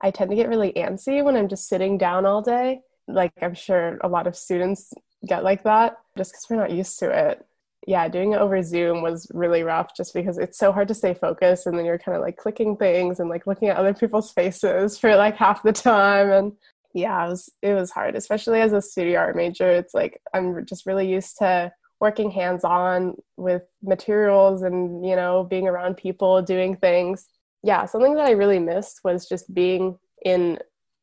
I 0.00 0.10
tend 0.10 0.30
to 0.30 0.36
get 0.36 0.48
really 0.48 0.72
antsy 0.72 1.22
when 1.22 1.36
I'm 1.36 1.48
just 1.48 1.68
sitting 1.68 1.98
down 1.98 2.26
all 2.26 2.42
day. 2.42 2.80
Like 3.06 3.32
I'm 3.40 3.54
sure 3.54 3.98
a 4.02 4.08
lot 4.08 4.26
of 4.26 4.36
students 4.36 4.92
get 5.26 5.44
like 5.44 5.64
that 5.64 5.98
just 6.16 6.32
because 6.32 6.46
we're 6.48 6.56
not 6.56 6.72
used 6.72 6.98
to 7.00 7.10
it. 7.10 7.44
Yeah, 7.86 8.08
doing 8.08 8.32
it 8.32 8.40
over 8.40 8.62
Zoom 8.62 9.02
was 9.02 9.30
really 9.32 9.62
rough 9.62 9.96
just 9.96 10.12
because 10.12 10.36
it's 10.36 10.58
so 10.58 10.72
hard 10.72 10.88
to 10.88 10.94
stay 10.94 11.14
focused 11.14 11.66
and 11.66 11.78
then 11.78 11.86
you're 11.86 11.98
kind 11.98 12.16
of 12.16 12.22
like 12.22 12.36
clicking 12.36 12.76
things 12.76 13.18
and 13.18 13.30
like 13.30 13.46
looking 13.46 13.68
at 13.68 13.76
other 13.76 13.94
people's 13.94 14.30
faces 14.30 14.98
for 14.98 15.16
like 15.16 15.36
half 15.36 15.62
the 15.62 15.72
time 15.72 16.30
and 16.30 16.52
yeah 16.94 17.26
it 17.26 17.28
was 17.28 17.50
it 17.62 17.74
was 17.74 17.90
hard 17.90 18.14
especially 18.14 18.60
as 18.60 18.72
a 18.72 18.82
studio 18.82 19.18
art 19.20 19.36
major 19.36 19.70
it's 19.70 19.94
like 19.94 20.20
i'm 20.34 20.64
just 20.64 20.86
really 20.86 21.08
used 21.08 21.36
to 21.38 21.70
working 22.00 22.30
hands 22.30 22.64
on 22.64 23.16
with 23.36 23.62
materials 23.82 24.62
and 24.62 25.04
you 25.04 25.16
know 25.16 25.44
being 25.44 25.66
around 25.66 25.96
people 25.96 26.40
doing 26.42 26.76
things. 26.76 27.26
Yeah 27.62 27.86
something 27.86 28.14
that 28.14 28.26
i 28.26 28.30
really 28.30 28.60
missed 28.60 29.00
was 29.02 29.28
just 29.28 29.52
being 29.52 29.98
in 30.24 30.58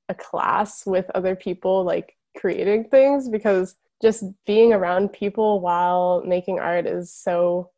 a 0.10 0.16
class 0.16 0.86
with 0.86 1.10
other 1.14 1.36
people 1.36 1.84
like 1.84 2.16
creating 2.38 2.86
things 2.86 3.28
because 3.30 3.76
just 4.02 4.24
being 4.46 4.74
around 4.74 5.12
people 5.14 5.62
while 5.62 6.22
making 6.26 6.60
art 6.60 6.86
is 6.86 7.14
so 7.14 7.72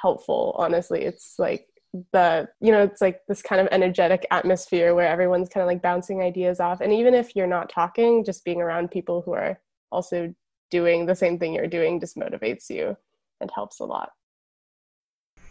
helpful 0.00 0.54
honestly. 0.58 1.02
It's 1.02 1.38
like 1.38 1.67
the 2.12 2.48
you 2.60 2.70
know 2.70 2.82
it's 2.82 3.00
like 3.00 3.22
this 3.28 3.42
kind 3.42 3.60
of 3.60 3.68
energetic 3.70 4.26
atmosphere 4.30 4.94
where 4.94 5.08
everyone's 5.08 5.48
kind 5.48 5.62
of 5.62 5.68
like 5.68 5.82
bouncing 5.82 6.22
ideas 6.22 6.60
off. 6.60 6.80
And 6.80 6.92
even 6.92 7.14
if 7.14 7.34
you're 7.34 7.46
not 7.46 7.70
talking 7.70 8.24
just 8.24 8.44
being 8.44 8.60
around 8.60 8.90
people 8.90 9.22
who 9.22 9.32
are 9.32 9.58
also 9.90 10.34
doing 10.70 11.06
the 11.06 11.16
same 11.16 11.38
thing 11.38 11.54
you're 11.54 11.66
doing 11.66 11.98
just 11.98 12.16
motivates 12.16 12.68
you 12.68 12.96
and 13.40 13.50
helps 13.54 13.80
a 13.80 13.84
lot. 13.84 14.10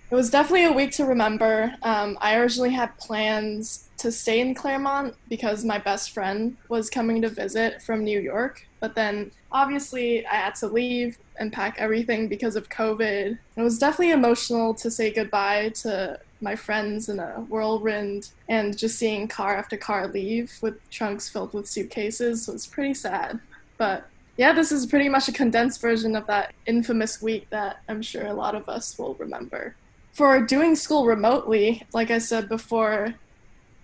It 0.09 0.15
was 0.15 0.29
definitely 0.29 0.65
a 0.65 0.71
week 0.71 0.91
to 0.93 1.05
remember. 1.05 1.73
Um, 1.81 2.17
i 2.21 2.37
originally 2.37 2.69
had 2.69 2.97
plans 2.97 3.89
to 3.97 4.11
stay 4.11 4.39
in 4.39 4.53
claremont 4.53 5.15
because 5.27 5.65
my 5.65 5.79
best 5.79 6.11
friend 6.11 6.55
was 6.69 6.89
coming 6.89 7.21
to 7.23 7.29
visit 7.29 7.81
from 7.81 8.03
new 8.03 8.19
york 8.19 8.67
but 8.79 8.93
then 8.93 9.31
obviously 9.51 10.23
i 10.27 10.35
had 10.35 10.53
to 10.53 10.67
leave 10.67 11.17
and 11.39 11.53
pack 11.53 11.75
everything 11.77 12.27
because 12.27 12.55
of 12.55 12.69
covid. 12.69 13.37
It 13.55 13.61
was 13.61 13.77
definitely 13.77 14.11
emotional 14.11 14.73
to 14.75 14.91
say 14.91 15.11
goodbye 15.11 15.69
to 15.81 16.19
my 16.41 16.55
friends 16.55 17.09
in 17.09 17.19
a 17.19 17.45
whirlwind 17.49 18.29
and 18.47 18.77
just 18.77 18.97
seeing 18.97 19.27
car 19.27 19.55
after 19.55 19.77
car 19.77 20.07
leave 20.07 20.57
with 20.61 20.77
trunks 20.89 21.29
filled 21.29 21.53
with 21.53 21.67
suitcases 21.67 22.47
was 22.47 22.67
pretty 22.67 22.93
sad. 22.93 23.39
But 23.77 24.07
yeah, 24.37 24.53
this 24.53 24.71
is 24.71 24.85
pretty 24.85 25.09
much 25.09 25.27
a 25.27 25.33
condensed 25.33 25.81
version 25.81 26.15
of 26.15 26.27
that 26.27 26.53
infamous 26.65 27.21
week 27.21 27.49
that 27.49 27.81
I'm 27.89 28.01
sure 28.01 28.27
a 28.27 28.33
lot 28.33 28.55
of 28.55 28.69
us 28.69 28.97
will 28.97 29.15
remember. 29.15 29.75
For 30.13 30.41
doing 30.41 30.75
school 30.75 31.05
remotely, 31.05 31.83
like 31.93 32.11
I 32.11 32.19
said 32.19 32.47
before, 32.49 33.15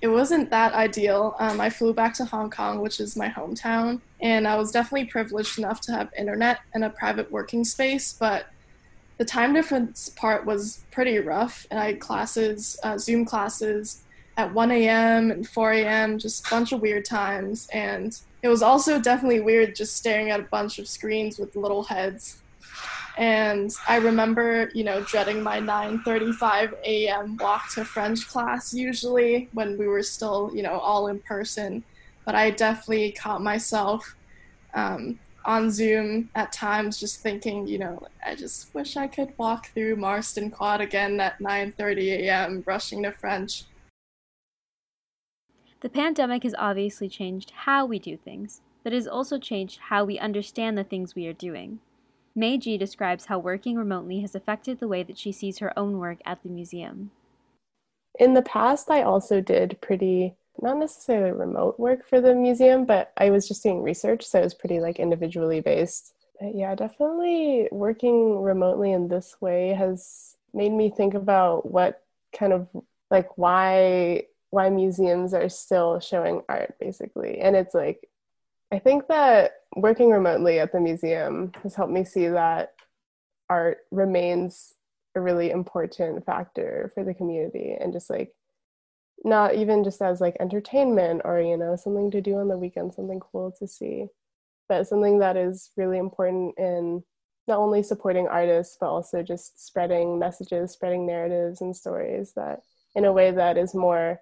it 0.02 0.08
wasn't 0.08 0.50
that 0.50 0.74
ideal. 0.74 1.36
Um, 1.40 1.62
I 1.62 1.70
flew 1.70 1.94
back 1.94 2.14
to 2.16 2.26
Hong 2.26 2.50
Kong, 2.50 2.82
which 2.82 3.00
is 3.00 3.16
my 3.16 3.30
hometown, 3.30 4.02
and 4.20 4.48
I 4.48 4.58
was 4.58 4.72
definitely 4.72 5.06
privileged 5.06 5.58
enough 5.58 5.80
to 5.82 5.94
have 5.94 6.10
internet 6.18 6.60
and 6.74 6.84
a 6.84 6.90
private 6.90 7.32
working 7.32 7.64
space, 7.64 8.12
but 8.12 8.48
the 9.18 9.26
time 9.26 9.54
difference 9.54 10.10
part 10.10 10.46
was 10.46 10.84
pretty 10.92 11.20
rough, 11.20 11.68
and 11.70 11.80
I 11.80 11.88
had 11.88 12.00
classes, 12.00 12.80
uh, 12.84 12.98
Zoom 12.98 13.26
classes 13.26 14.04
at 14.38 14.54
1 14.54 14.72
a.m. 14.72 15.32
and 15.32 15.48
4 15.48 15.72
a.m., 15.74 16.18
just 16.18 16.48
a 16.48 16.50
bunch 16.50 16.72
of 16.72 16.82
weird 16.82 17.06
times. 17.06 17.68
And 17.72 18.18
it 18.42 18.48
was 18.48 18.64
also 18.64 19.00
definitely 19.00 19.42
weird 19.42 19.76
just 19.76 19.96
staring 19.96 20.32
at 20.32 20.40
a 20.40 20.44
bunch 20.44 20.80
of 20.80 20.88
screens 20.88 21.38
with 21.38 21.56
little 21.56 21.84
heads. 21.84 22.42
And 23.16 23.72
I 23.88 23.98
remember, 23.98 24.72
you 24.74 24.84
know, 24.84 25.02
dreading 25.02 25.44
my 25.44 25.60
9:35 25.60 26.74
a.m. 26.84 27.38
walk 27.38 27.72
to 27.76 27.86
French 27.86 28.28
class 28.28 28.74
usually 28.74 29.50
when 29.54 29.78
we 29.78 29.88
were 29.88 30.02
still, 30.02 30.52
you 30.56 30.64
know, 30.64 30.80
all 30.80 31.08
in 31.08 31.20
person. 31.20 31.84
But 32.26 32.34
I 32.34 32.50
definitely 32.50 33.12
caught 33.12 33.44
myself 33.44 34.16
um, 34.74 35.20
on 35.46 35.70
Zoom 35.72 36.30
at 36.36 36.52
times 36.52 37.00
just 37.00 37.22
thinking, 37.22 37.68
you 37.68 37.78
know, 37.78 38.08
I 38.26 38.36
just 38.36 38.74
wish 38.74 38.98
I 38.98 39.08
could 39.08 39.34
walk 39.38 39.68
through 39.68 39.96
Marston 39.96 40.50
Quad 40.50 40.82
again 40.82 41.20
at 41.20 41.40
9:30 41.40 42.20
a.m. 42.22 42.64
rushing 42.66 43.04
to 43.04 43.12
French. 43.12 43.66
The 45.82 45.90
pandemic 45.90 46.44
has 46.44 46.56
obviously 46.58 47.10
changed 47.10 47.52
how 47.52 47.86
we 47.86 48.00
do 48.00 48.16
things, 48.16 48.62
but 48.84 48.94
it 48.94 48.98
has 48.98 49.08
also 49.08 49.38
changed 49.38 49.80
how 49.90 50.06
we 50.06 50.18
understand 50.18 50.78
the 50.78 50.84
things 50.84 51.14
we 51.14 51.28
are 51.28 51.34
doing. 51.34 51.80
Meiji 52.36 52.78
describes 52.78 53.26
how 53.26 53.38
working 53.38 53.76
remotely 53.76 54.22
has 54.22 54.34
affected 54.34 54.80
the 54.80 54.88
way 54.88 55.04
that 55.04 55.18
she 55.18 55.32
sees 55.32 55.60
her 55.60 55.78
own 55.78 56.00
work 56.00 56.20
at 56.26 56.42
the 56.42 56.50
museum. 56.50 57.12
In 58.18 58.34
the 58.34 58.42
past, 58.42 58.90
I 58.90 59.02
also 59.02 59.42
did 59.42 59.78
pretty 59.82 60.36
not 60.62 60.78
necessarily 60.78 61.32
remote 61.32 61.80
work 61.80 62.08
for 62.08 62.22
the 62.22 62.36
museum, 62.36 62.86
but 62.86 63.12
I 63.18 63.30
was 63.30 63.48
just 63.48 63.64
doing 63.64 63.82
research, 63.82 64.24
so 64.26 64.40
it 64.40 64.44
was 64.44 64.54
pretty 64.54 64.80
like 64.80 65.00
individually 65.00 65.62
based. 65.62 66.14
But 66.40 66.56
yeah, 66.56 66.76
definitely 66.76 67.68
working 67.72 68.42
remotely 68.42 68.92
in 68.92 69.08
this 69.08 69.36
way 69.42 69.70
has 69.70 70.36
made 70.54 70.72
me 70.72 70.90
think 70.90 71.14
about 71.14 71.70
what 71.70 72.04
kind 72.38 72.54
of 72.54 72.68
like 73.10 73.38
why 73.38 74.24
why 74.50 74.70
museums 74.70 75.34
are 75.34 75.50
still 75.50 76.00
showing 76.00 76.44
art 76.48 76.76
basically. 76.80 77.40
And 77.40 77.56
it's 77.56 77.74
like 77.74 78.08
I 78.72 78.80
think 78.80 79.08
that 79.08 79.52
working 79.76 80.10
remotely 80.10 80.60
at 80.60 80.72
the 80.72 80.80
museum 80.80 81.52
has 81.64 81.76
helped 81.76 81.94
me 81.94 82.04
see 82.04 82.28
that 82.28 82.74
art 83.50 83.80
remains 83.92 84.74
a 85.16 85.22
really 85.22 85.52
important 85.52 86.26
factor 86.26 86.92
for 86.94 87.04
the 87.04 87.14
community 87.14 87.76
and 87.80 87.94
just 87.94 88.10
like 88.10 88.34
not 89.24 89.56
even 89.56 89.84
just 89.84 90.02
as 90.02 90.20
like 90.20 90.36
entertainment 90.40 91.22
or 91.24 91.40
you 91.40 91.58
know 91.58 91.76
something 91.76 92.12
to 92.12 92.22
do 92.22 92.36
on 92.36 92.48
the 92.48 92.58
weekend 92.58 92.94
something 92.94 93.20
cool 93.20 93.52
to 93.52 93.68
see 93.68 94.06
but 94.68 94.88
something 94.88 95.20
that 95.20 95.38
is 95.38 95.72
really 95.78 95.98
important 95.98 96.54
in 96.58 97.04
not 97.48 97.60
only 97.60 97.84
supporting 97.84 98.28
artists 98.28 98.78
but 98.80 98.90
also 98.90 99.24
just 99.24 99.66
spreading 99.66 100.20
messages 100.20 100.72
spreading 100.72 101.06
narratives 101.06 101.62
and 101.62 101.76
stories 101.76 102.34
that 102.36 102.62
in 102.96 103.06
a 103.06 103.14
way 103.14 103.32
that 103.32 103.58
is 103.58 103.74
more 103.74 104.20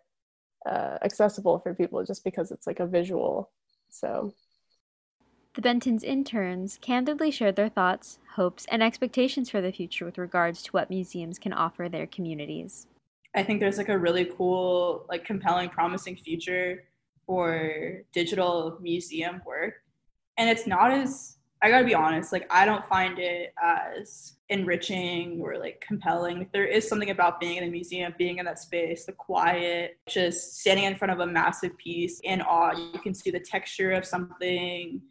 uh, 0.65 0.97
accessible 1.03 1.59
for 1.59 1.73
people 1.73 2.03
just 2.03 2.23
because 2.23 2.51
it's 2.51 2.67
like 2.67 2.79
a 2.79 2.85
visual 2.85 3.49
so 3.89 4.33
the 5.53 5.61
Benton's 5.61 6.05
interns 6.05 6.77
candidly 6.79 7.29
shared 7.29 7.57
their 7.57 7.67
thoughts, 7.67 8.19
hopes, 8.35 8.65
and 8.71 8.81
expectations 8.81 9.49
for 9.49 9.59
the 9.59 9.73
future 9.73 10.05
with 10.05 10.17
regards 10.17 10.63
to 10.63 10.71
what 10.71 10.89
museums 10.89 11.37
can 11.37 11.51
offer 11.51 11.89
their 11.89 12.07
communities. 12.07 12.87
I 13.35 13.43
think 13.43 13.59
there's 13.59 13.77
like 13.77 13.89
a 13.89 13.97
really 13.97 14.25
cool, 14.25 15.05
like 15.09 15.25
compelling, 15.25 15.69
promising 15.69 16.17
future 16.17 16.83
for 17.25 18.01
digital 18.13 18.77
museum 18.81 19.41
work. 19.45 19.75
And 20.37 20.49
it's 20.49 20.67
not 20.67 20.91
as 20.91 21.37
I 21.63 21.69
gotta 21.69 21.85
be 21.85 21.93
honest, 21.93 22.31
like 22.31 22.47
I 22.49 22.65
don't 22.65 22.85
find 22.87 23.19
it 23.19 23.53
as 23.61 24.33
enriching 24.49 25.39
or 25.41 25.59
like 25.59 25.83
compelling. 25.85 26.39
Like, 26.39 26.51
there 26.51 26.65
is 26.65 26.87
something 26.87 27.11
about 27.11 27.39
being 27.39 27.57
in 27.57 27.63
a 27.63 27.67
museum, 27.67 28.15
being 28.17 28.39
in 28.39 28.45
that 28.45 28.57
space, 28.57 29.05
the 29.05 29.11
quiet, 29.11 29.99
just 30.09 30.59
standing 30.59 30.85
in 30.85 30.95
front 30.95 31.11
of 31.11 31.19
a 31.19 31.27
massive 31.27 31.77
piece 31.77 32.19
in 32.23 32.41
awe. 32.41 32.75
You 32.75 32.99
can 32.99 33.13
see 33.13 33.29
the 33.29 33.39
texture 33.39 33.91
of 33.91 34.05
something, 34.05 35.01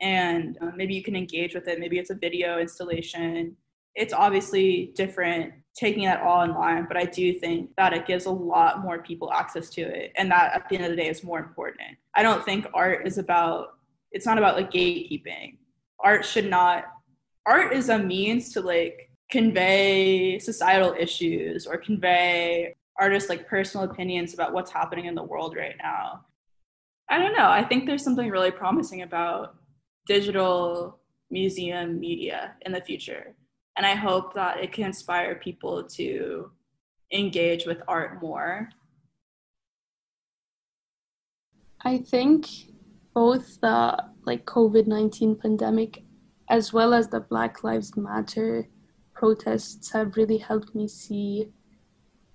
and 0.00 0.56
uh, 0.62 0.70
maybe 0.74 0.94
you 0.94 1.02
can 1.02 1.14
engage 1.14 1.54
with 1.54 1.68
it. 1.68 1.78
Maybe 1.78 1.98
it's 1.98 2.10
a 2.10 2.14
video 2.14 2.58
installation. 2.58 3.54
It's 3.94 4.14
obviously 4.14 4.92
different 4.96 5.52
taking 5.78 6.04
that 6.04 6.22
all 6.22 6.42
in 6.42 6.52
line, 6.54 6.86
but 6.88 6.96
I 6.96 7.04
do 7.04 7.32
think 7.32 7.70
that 7.76 7.92
it 7.92 8.06
gives 8.06 8.26
a 8.26 8.30
lot 8.30 8.82
more 8.82 9.00
people 9.00 9.32
access 9.32 9.70
to 9.70 9.82
it. 9.82 10.12
And 10.16 10.30
that 10.30 10.52
at 10.54 10.68
the 10.68 10.76
end 10.76 10.84
of 10.84 10.90
the 10.90 10.96
day 10.96 11.08
is 11.08 11.22
more 11.22 11.38
important. 11.38 11.96
I 12.16 12.22
don't 12.22 12.44
think 12.44 12.66
art 12.74 13.06
is 13.06 13.18
about, 13.18 13.78
it's 14.10 14.26
not 14.26 14.38
about 14.38 14.56
like 14.56 14.72
gatekeeping. 14.72 15.58
Art 16.00 16.24
should 16.24 16.50
not, 16.50 16.86
art 17.46 17.72
is 17.72 17.90
a 17.90 17.98
means 17.98 18.52
to 18.54 18.60
like 18.60 19.10
convey 19.30 20.38
societal 20.40 20.96
issues 20.98 21.66
or 21.66 21.76
convey 21.76 22.74
artists 22.98 23.28
like 23.28 23.46
personal 23.46 23.88
opinions 23.88 24.34
about 24.34 24.52
what's 24.52 24.72
happening 24.72 25.04
in 25.04 25.14
the 25.14 25.22
world 25.22 25.54
right 25.56 25.76
now. 25.80 26.24
I 27.08 27.18
don't 27.18 27.36
know. 27.36 27.48
I 27.48 27.62
think 27.62 27.86
there's 27.86 28.02
something 28.02 28.28
really 28.28 28.50
promising 28.50 29.02
about 29.02 29.54
digital 30.06 30.98
museum 31.30 32.00
media 32.00 32.54
in 32.62 32.72
the 32.72 32.80
future 32.80 33.34
and 33.78 33.86
I 33.86 33.94
hope 33.94 34.34
that 34.34 34.58
it 34.58 34.72
can 34.72 34.86
inspire 34.86 35.36
people 35.36 35.84
to 35.84 36.50
engage 37.12 37.64
with 37.64 37.80
art 37.86 38.20
more. 38.20 38.68
I 41.84 41.98
think 41.98 42.48
both 43.14 43.60
the 43.60 44.04
like 44.26 44.44
COVID-19 44.46 45.40
pandemic 45.40 46.02
as 46.50 46.72
well 46.72 46.92
as 46.92 47.08
the 47.08 47.20
Black 47.20 47.62
Lives 47.62 47.96
Matter 47.96 48.68
protests 49.14 49.92
have 49.92 50.16
really 50.16 50.38
helped 50.38 50.74
me 50.74 50.88
see 50.88 51.48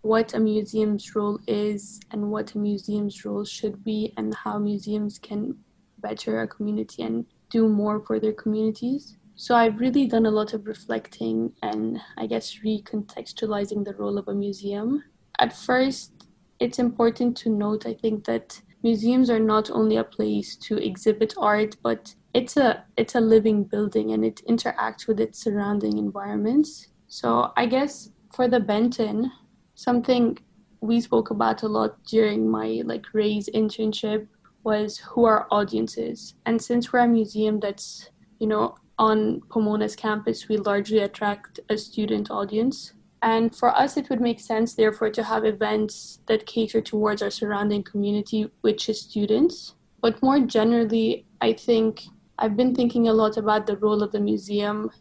what 0.01 0.33
a 0.33 0.39
museum's 0.39 1.13
role 1.13 1.39
is 1.45 1.99
and 2.11 2.31
what 2.31 2.55
a 2.55 2.57
museum's 2.57 3.25
role 3.25 3.43
should 3.43 3.83
be 3.83 4.13
and 4.15 4.33
how 4.33 4.57
museums 4.57 5.19
can 5.19 5.57
better 5.97 6.41
a 6.41 6.47
community 6.47 7.03
and 7.03 7.25
do 7.49 7.67
more 7.67 7.99
for 7.99 8.17
their 8.17 8.33
communities. 8.33 9.17
So 9.35 9.55
I've 9.55 9.79
really 9.79 10.05
done 10.05 10.25
a 10.25 10.31
lot 10.31 10.53
of 10.53 10.67
reflecting 10.67 11.53
and 11.61 11.99
I 12.17 12.27
guess 12.27 12.59
recontextualizing 12.63 13.83
the 13.83 13.95
role 13.95 14.17
of 14.17 14.27
a 14.27 14.33
museum. 14.33 15.03
At 15.39 15.53
first, 15.53 16.29
it's 16.59 16.79
important 16.79 17.35
to 17.37 17.49
note, 17.49 17.85
I 17.85 17.93
think, 17.93 18.25
that 18.25 18.61
museums 18.83 19.29
are 19.29 19.39
not 19.39 19.71
only 19.71 19.97
a 19.97 20.03
place 20.03 20.55
to 20.57 20.77
exhibit 20.77 21.33
art, 21.37 21.75
but 21.81 22.13
it's 22.33 22.57
a 22.57 22.83
it's 22.97 23.15
a 23.15 23.21
living 23.21 23.63
building 23.63 24.11
and 24.11 24.23
it 24.23 24.41
interacts 24.47 25.07
with 25.07 25.19
its 25.19 25.39
surrounding 25.39 25.97
environments. 25.97 26.87
So 27.07 27.51
I 27.57 27.65
guess 27.65 28.09
for 28.35 28.47
the 28.47 28.59
Benton, 28.59 29.31
something 29.75 30.37
we 30.81 30.99
spoke 31.01 31.31
about 31.31 31.63
a 31.63 31.67
lot 31.67 32.03
during 32.05 32.49
my 32.49 32.81
like 32.85 33.05
raise 33.13 33.49
internship 33.49 34.27
was 34.63 34.97
who 34.97 35.25
our 35.25 35.47
audiences. 35.51 36.35
And 36.45 36.61
since 36.61 36.91
we're 36.91 36.99
a 36.99 37.07
museum 37.07 37.59
that's, 37.59 38.09
you 38.39 38.47
know, 38.47 38.75
on 38.99 39.41
Pomona's 39.49 39.95
campus, 39.95 40.47
we 40.47 40.57
largely 40.57 40.99
attract 40.99 41.59
a 41.69 41.77
student 41.77 42.29
audience. 42.29 42.93
And 43.21 43.55
for 43.55 43.69
us, 43.75 43.95
it 43.97 44.09
would 44.09 44.21
make 44.21 44.39
sense, 44.39 44.75
therefore, 44.75 45.09
to 45.11 45.23
have 45.23 45.45
events 45.45 46.19
that 46.27 46.45
cater 46.45 46.81
towards 46.81 47.21
our 47.21 47.29
surrounding 47.29 47.83
community, 47.83 48.51
which 48.61 48.89
is 48.89 49.01
students. 49.01 49.75
But 50.01 50.21
more 50.21 50.39
generally, 50.39 51.25
I 51.41 51.53
think 51.53 52.03
I've 52.37 52.57
been 52.57 52.75
thinking 52.75 53.07
a 53.07 53.13
lot 53.13 53.37
about 53.37 53.65
the 53.65 53.77
role 53.77 54.03
of 54.03 54.11
the 54.11 54.19
museum 54.19 54.91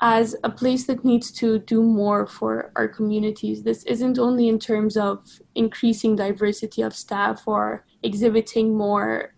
as 0.00 0.34
a 0.44 0.50
place 0.50 0.86
that 0.86 1.04
needs 1.04 1.30
to 1.30 1.58
do 1.60 1.82
more 1.82 2.26
for 2.26 2.72
our 2.74 2.88
communities. 2.88 3.62
This 3.62 3.84
isn't 3.84 4.18
only 4.18 4.48
in 4.48 4.58
terms 4.58 4.96
of 4.96 5.40
increasing 5.54 6.16
diversity 6.16 6.82
of 6.82 6.94
staff 6.94 7.46
or 7.46 7.84
exhibiting 8.02 8.76
more 8.76 9.34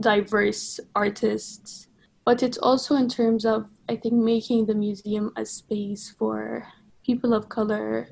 diverse 0.00 0.80
artists 0.94 1.88
but 2.24 2.42
it's 2.42 2.58
also 2.58 2.96
in 2.96 3.08
terms 3.08 3.44
of 3.44 3.68
i 3.88 3.96
think 3.96 4.14
making 4.14 4.66
the 4.66 4.74
museum 4.74 5.32
a 5.36 5.44
space 5.44 6.14
for 6.18 6.66
people 7.04 7.34
of 7.34 7.48
color 7.48 8.08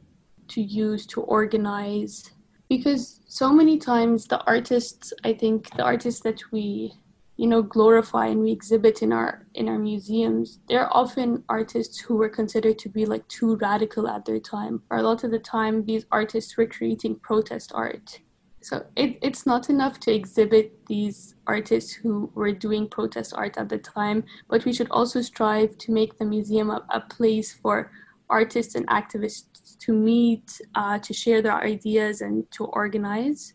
to 0.49 0.61
use 0.61 1.07
to 1.07 1.23
organize. 1.23 2.31
Because 2.69 3.21
so 3.27 3.53
many 3.53 3.79
times 3.79 4.27
the 4.27 4.41
artists 4.45 5.13
i 5.25 5.33
think 5.33 5.71
the 5.77 5.83
artists 5.83 6.21
that 6.23 6.41
we 6.53 6.93
you 7.37 7.47
know 7.47 7.63
glorify 7.63 8.27
and 8.27 8.41
we 8.41 8.51
exhibit 8.53 9.03
in 9.03 9.13
our 9.13 9.47
in 9.55 9.69
our 9.69 9.79
museums 9.79 10.61
they're 10.69 10.95
often 10.95 11.43
artists 11.49 11.99
who 11.99 12.17
were 12.17 12.29
considered 12.29 12.79
to 12.79 12.89
be 12.89 13.05
like 13.07 13.27
too 13.29 13.57
radical 13.57 14.09
at 14.09 14.25
their 14.25 14.41
time. 14.41 14.83
Or 14.91 14.99
a 14.99 15.03
lot 15.03 15.25
of 15.25 15.31
the 15.31 15.39
time 15.39 15.85
these 15.85 16.07
artists 16.11 16.57
were 16.57 16.67
creating 16.67 17.17
protest 17.17 17.73
art 17.75 18.21
so 18.63 18.87
it, 18.97 19.19
it's 19.23 19.45
not 19.45 19.69
enough 19.69 19.99
to 20.01 20.15
exhibit 20.15 20.87
these 20.87 21.35
artists 21.47 21.93
who 21.93 22.31
were 22.35 22.53
doing 22.53 22.89
protest 22.89 23.35
art 23.37 23.59
at 23.59 23.69
the 23.69 23.79
time, 23.79 24.25
but 24.49 24.65
we 24.65 24.73
should 24.73 24.91
also 24.91 25.21
strive 25.21 25.77
to 25.79 25.93
make 25.93 26.19
the 26.19 26.25
museum 26.25 26.71
a, 26.71 26.85
a 26.91 27.01
place 27.01 27.53
for 27.53 27.91
artists 28.31 28.75
and 28.77 28.87
activists 28.89 29.77
to 29.79 29.93
meet, 29.93 30.61
uh, 30.77 30.99
to 31.01 31.13
share 31.13 31.43
their 31.43 31.61
ideas, 31.61 32.21
and 32.21 32.51
to 32.53 32.65
organize. 32.67 33.55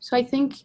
So 0.00 0.16
I 0.16 0.22
think 0.22 0.56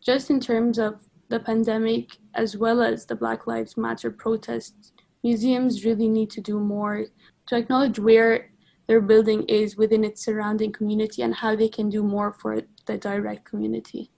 just 0.00 0.30
in 0.30 0.38
terms 0.38 0.78
of 0.78 1.08
the 1.28 1.40
pandemic 1.40 2.18
as 2.34 2.56
well 2.56 2.82
as 2.82 3.06
the 3.06 3.16
Black 3.16 3.46
Lives 3.46 3.76
Matter 3.76 4.10
protests, 4.10 4.92
museums 5.22 5.84
really 5.84 6.08
need 6.08 6.30
to 6.30 6.40
do 6.40 6.60
more 6.60 7.06
to 7.46 7.56
acknowledge 7.56 7.98
where 7.98 8.50
their 8.86 9.00
building 9.00 9.44
is 9.44 9.76
within 9.76 10.04
its 10.04 10.22
surrounding 10.22 10.72
community 10.72 11.22
and 11.22 11.34
how 11.34 11.56
they 11.56 11.68
can 11.68 11.88
do 11.88 12.02
more 12.02 12.32
for 12.32 12.60
the 12.86 12.98
direct 12.98 13.44
community. 13.44 14.10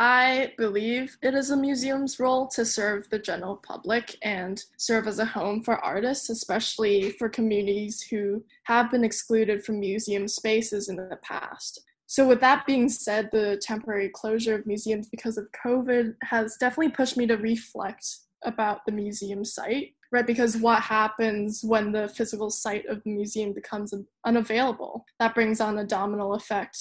I 0.00 0.52
believe 0.56 1.18
it 1.22 1.34
is 1.34 1.50
a 1.50 1.56
museum's 1.56 2.20
role 2.20 2.46
to 2.48 2.64
serve 2.64 3.10
the 3.10 3.18
general 3.18 3.56
public 3.56 4.16
and 4.22 4.62
serve 4.76 5.08
as 5.08 5.18
a 5.18 5.24
home 5.24 5.60
for 5.64 5.74
artists, 5.84 6.30
especially 6.30 7.10
for 7.18 7.28
communities 7.28 8.00
who 8.02 8.44
have 8.64 8.92
been 8.92 9.02
excluded 9.02 9.64
from 9.64 9.80
museum 9.80 10.28
spaces 10.28 10.88
in 10.88 10.94
the 10.94 11.18
past. 11.24 11.82
So, 12.06 12.28
with 12.28 12.40
that 12.40 12.64
being 12.64 12.88
said, 12.88 13.28
the 13.32 13.60
temporary 13.60 14.08
closure 14.08 14.54
of 14.54 14.66
museums 14.66 15.08
because 15.08 15.36
of 15.36 15.48
COVID 15.64 16.14
has 16.22 16.56
definitely 16.58 16.92
pushed 16.92 17.16
me 17.16 17.26
to 17.26 17.36
reflect 17.36 18.06
about 18.44 18.86
the 18.86 18.92
museum 18.92 19.44
site, 19.44 19.94
right? 20.10 20.26
Because 20.26 20.56
what 20.56 20.82
happens 20.82 21.62
when 21.62 21.92
the 21.92 22.08
physical 22.08 22.50
site 22.50 22.86
of 22.86 23.02
the 23.04 23.10
museum 23.10 23.52
becomes 23.52 23.92
unavailable? 24.24 25.04
That 25.18 25.34
brings 25.34 25.60
on 25.60 25.78
a 25.78 25.84
domino 25.84 26.32
effect 26.34 26.78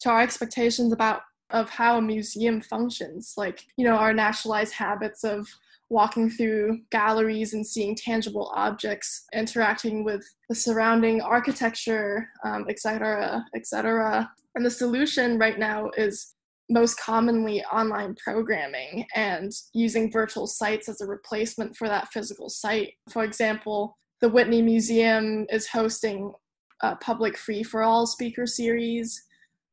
to 0.00 0.10
our 0.10 0.20
expectations 0.20 0.92
about 0.92 1.22
of 1.50 1.70
how 1.70 1.96
a 1.98 2.02
museum 2.02 2.60
functions 2.60 3.34
like 3.36 3.64
you 3.76 3.84
know 3.84 3.94
our 3.94 4.12
nationalized 4.12 4.72
habits 4.72 5.22
of 5.22 5.48
walking 5.88 6.28
through 6.28 6.80
galleries 6.90 7.54
and 7.54 7.64
seeing 7.64 7.94
tangible 7.94 8.50
objects 8.56 9.24
interacting 9.32 10.02
with 10.02 10.28
the 10.48 10.54
surrounding 10.54 11.20
architecture 11.20 12.28
um, 12.44 12.66
etc 12.68 13.44
etc 13.54 14.28
and 14.56 14.66
the 14.66 14.70
solution 14.70 15.38
right 15.38 15.58
now 15.58 15.88
is 15.96 16.34
most 16.68 16.98
commonly 16.98 17.62
online 17.64 18.14
programming 18.16 19.06
and 19.14 19.52
using 19.72 20.10
virtual 20.10 20.46
sites 20.46 20.88
as 20.88 21.00
a 21.00 21.06
replacement 21.06 21.76
for 21.76 21.88
that 21.88 22.08
physical 22.12 22.48
site 22.48 22.94
for 23.08 23.22
example 23.24 23.96
the 24.20 24.28
whitney 24.28 24.62
museum 24.62 25.46
is 25.50 25.68
hosting 25.68 26.32
a 26.82 26.96
public 26.96 27.38
free 27.38 27.62
for 27.62 27.82
all 27.82 28.06
speaker 28.06 28.46
series 28.46 29.22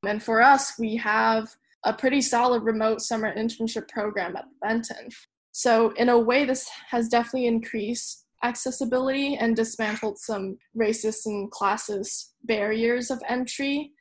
and 0.05 0.21
for 0.21 0.41
us 0.41 0.73
we 0.77 0.95
have 0.95 1.47
a 1.83 1.93
pretty 1.93 2.21
solid 2.21 2.63
remote 2.63 3.01
summer 3.01 3.33
internship 3.35 3.87
program 3.89 4.35
at 4.35 4.45
Benton. 4.61 5.09
So, 5.51 5.91
in 5.91 6.09
a 6.09 6.17
way, 6.17 6.45
this 6.45 6.69
has 6.89 7.09
definitely 7.09 7.47
increased 7.47 8.25
accessibility 8.43 9.35
and 9.35 9.55
dismantled 9.55 10.17
some 10.17 10.57
racist 10.77 11.25
and 11.25 11.51
classist 11.51 12.31
barriers 12.43 13.11
of 13.11 13.21
entry. 13.27 13.91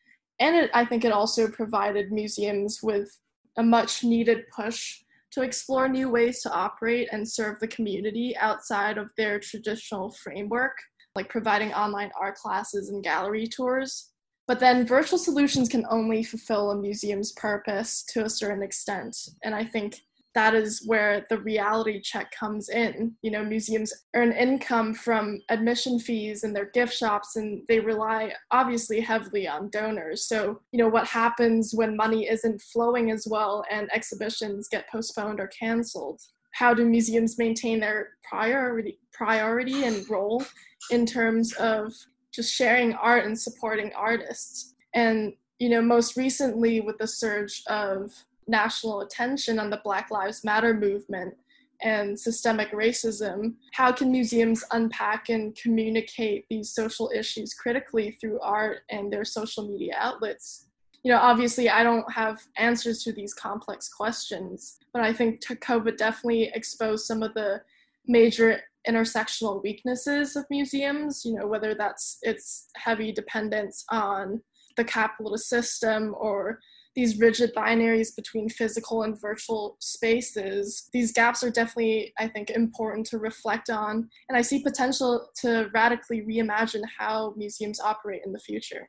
And 0.43 0.57
it, 0.57 0.71
I 0.75 0.85
think 0.85 1.05
it 1.05 1.13
also 1.13 1.47
provided 1.47 2.11
museums 2.11 2.81
with 2.83 3.17
a 3.57 3.63
much 3.63 4.03
needed 4.03 4.41
push 4.55 4.99
to 5.31 5.43
explore 5.43 5.89
new 5.89 6.11
ways 6.11 6.43
to 6.43 6.53
operate 6.53 7.09
and 7.13 7.27
serve 7.27 7.61
the 7.61 7.69
community 7.69 8.37
outside 8.37 8.99
of 8.99 9.13
their 9.17 9.39
traditional 9.39 10.11
framework, 10.11 10.77
like 11.15 11.29
providing 11.29 11.73
online 11.73 12.11
art 12.21 12.35
classes 12.35 12.89
and 12.89 13.05
gallery 13.05 13.47
tours. 13.47 14.11
But 14.49 14.59
then 14.59 14.85
virtual 14.85 15.17
solutions 15.17 15.69
can 15.69 15.87
only 15.89 16.25
fulfill 16.25 16.73
a 16.73 16.77
museum's 16.77 17.31
purpose 17.31 18.03
to 18.09 18.25
a 18.25 18.31
certain 18.31 18.65
extent. 18.65 19.17
And 19.45 19.55
I 19.55 19.65
think 19.65 20.01
that 20.35 20.55
is 20.55 20.83
where 20.87 21.27
the 21.29 21.39
reality 21.39 22.01
check 22.01 22.31
comes 22.33 22.69
in. 22.69 23.15
You 23.23 23.31
know, 23.31 23.45
museums 23.45 23.93
earn 24.15 24.33
income 24.33 24.95
from 24.95 25.41
admission 25.49 25.99
fees 25.99 26.45
and 26.45 26.55
their 26.55 26.71
gift 26.71 26.95
shops, 26.95 27.37
and 27.37 27.63
they 27.69 27.81
rely 27.81 28.33
obviously 28.51 29.01
heavily 29.01 29.47
on 29.47 29.71
donors. 29.71 30.25
So, 30.27 30.61
you 30.73 30.79
know, 30.79 30.89
what 30.89 31.07
happens 31.07 31.73
when 31.75 31.97
money 31.97 32.29
isn't 32.29 32.63
flowing 32.63 33.11
as 33.11 33.27
well 33.29 33.65
and 33.71 33.93
exhibitions 33.93 34.69
get 34.69 34.89
postponed 34.91 35.41
or 35.41 35.49
canceled? 35.49 36.21
How 36.55 36.75
do 36.75 36.85
museums 36.85 37.39
maintain 37.39 37.81
their 37.81 38.11
priority, 38.23 38.99
priority 39.13 39.85
and 39.85 40.09
role 40.09 40.43
in 40.91 41.07
terms 41.07 41.53
of 41.55 41.93
just 42.33 42.53
sharing 42.53 42.95
art 42.95 43.27
and 43.27 43.39
supporting 43.39 43.93
artists. 43.95 44.75
And, 44.95 45.35
you 45.59 45.69
know, 45.69 45.83
most 45.83 46.17
recently 46.17 46.81
with 46.81 46.99
the 46.99 47.07
surge 47.07 47.63
of 47.69 48.11
national 48.47 49.03
attention 49.03 49.59
on 49.59 49.71
the 49.71 49.81
Black 49.85 50.11
Lives 50.11 50.45
Matter 50.45 50.75
movement 50.75 51.35
and 51.83 52.19
systemic 52.19 52.71
racism, 52.73 53.55
how 53.73 53.93
can 53.93 54.11
museums 54.11 54.65
unpack 54.71 55.29
and 55.29 55.57
communicate 55.57 56.47
these 56.49 56.71
social 56.71 57.11
issues 57.15 57.55
critically 57.55 58.13
through 58.21 58.41
art 58.41 58.81
and 58.91 59.13
their 59.13 59.25
social 59.25 59.69
media 59.69 59.95
outlets? 59.99 60.69
You 61.03 61.13
know, 61.13 61.19
obviously, 61.19 61.69
I 61.69 61.83
don't 61.83 62.11
have 62.13 62.41
answers 62.57 63.03
to 63.03 63.13
these 63.13 63.35
complex 63.35 63.89
questions, 63.89 64.79
but 64.93 65.03
I 65.03 65.13
think 65.13 65.43
COVID 65.43 65.97
definitely 65.97 66.53
exposed 66.55 67.07
some 67.07 67.25
of 67.25 67.35
the 67.35 67.61
major 68.07 68.61
intersectional 68.89 69.63
weaknesses 69.63 70.37
of 70.37 70.45
museums, 70.51 71.25
you 71.25 71.35
know, 71.35 71.47
whether 71.47 71.75
that's 71.75 72.19
its 72.23 72.69
heavy 72.77 73.13
dependence 73.13 73.85
on 73.91 74.41
the 74.77 74.85
capitalist 74.85 75.49
system 75.49 76.15
or 76.19 76.61
these 76.95 77.19
rigid 77.19 77.55
binaries 77.55 78.15
between 78.15 78.49
physical 78.49 79.03
and 79.03 79.19
virtual 79.21 79.77
spaces. 79.81 80.89
These 80.93 81.13
gaps 81.13 81.43
are 81.43 81.51
definitely, 81.51 82.13
I 82.19 82.29
think, 82.29 82.51
important 82.51 83.07
to 83.07 83.19
reflect 83.19 83.71
on. 83.71 84.09
And 84.29 84.37
I 84.37 84.43
see 84.43 84.63
potential 84.63 85.31
to 85.37 85.71
radically 85.73 86.23
reimagine 86.23 86.83
how 86.99 87.35
museums 87.37 87.81
operate 87.81 88.23
in 88.27 88.33
the 88.33 88.39
future. 88.39 88.89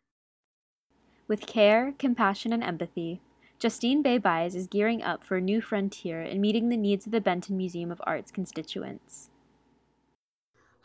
With 1.28 1.46
care, 1.46 1.94
compassion, 1.98 2.52
and 2.52 2.64
empathy, 2.64 3.22
Justine 3.58 4.02
Bay 4.02 4.18
Baez 4.18 4.56
is 4.56 4.68
gearing 4.68 5.02
up 5.02 5.24
for 5.24 5.38
a 5.38 5.42
new 5.42 5.62
frontier 5.62 6.22
in 6.22 6.42
meeting 6.42 6.68
the 6.68 6.76
needs 6.76 7.06
of 7.06 7.14
the 7.14 7.22
Benton 7.22 7.56
Museum 7.56 7.92
of 7.92 8.02
Art's 8.06 8.30
constituents. 8.30 9.30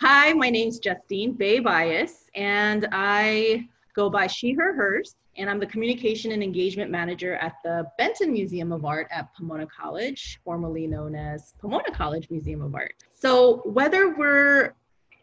Hi, 0.01 0.33
my 0.33 0.49
name 0.49 0.69
is 0.69 0.79
Justine 0.79 1.33
Bay 1.33 1.59
Baez, 1.59 2.27
and 2.37 2.87
I 2.93 3.67
go 3.99 4.09
by 4.09 4.29
she, 4.29 4.53
her, 4.53 4.73
hers, 4.75 5.17
and 5.37 5.51
I'm 5.51 5.59
the 5.59 5.67
communication 5.67 6.31
and 6.31 6.41
engagement 6.41 6.89
manager 6.89 7.35
at 7.35 7.57
the 7.65 7.85
Benton 7.99 8.33
Museum 8.33 8.71
of 8.71 8.85
Art 8.85 9.09
at 9.11 9.35
Pomona 9.35 9.67
College, 9.67 10.39
formerly 10.45 10.87
known 10.87 11.17
as 11.17 11.55
Pomona 11.61 11.91
College 11.93 12.31
Museum 12.31 12.63
of 12.63 12.77
Art. 12.77 12.95
So, 13.13 13.57
whether 13.65 14.15
we're 14.15 14.75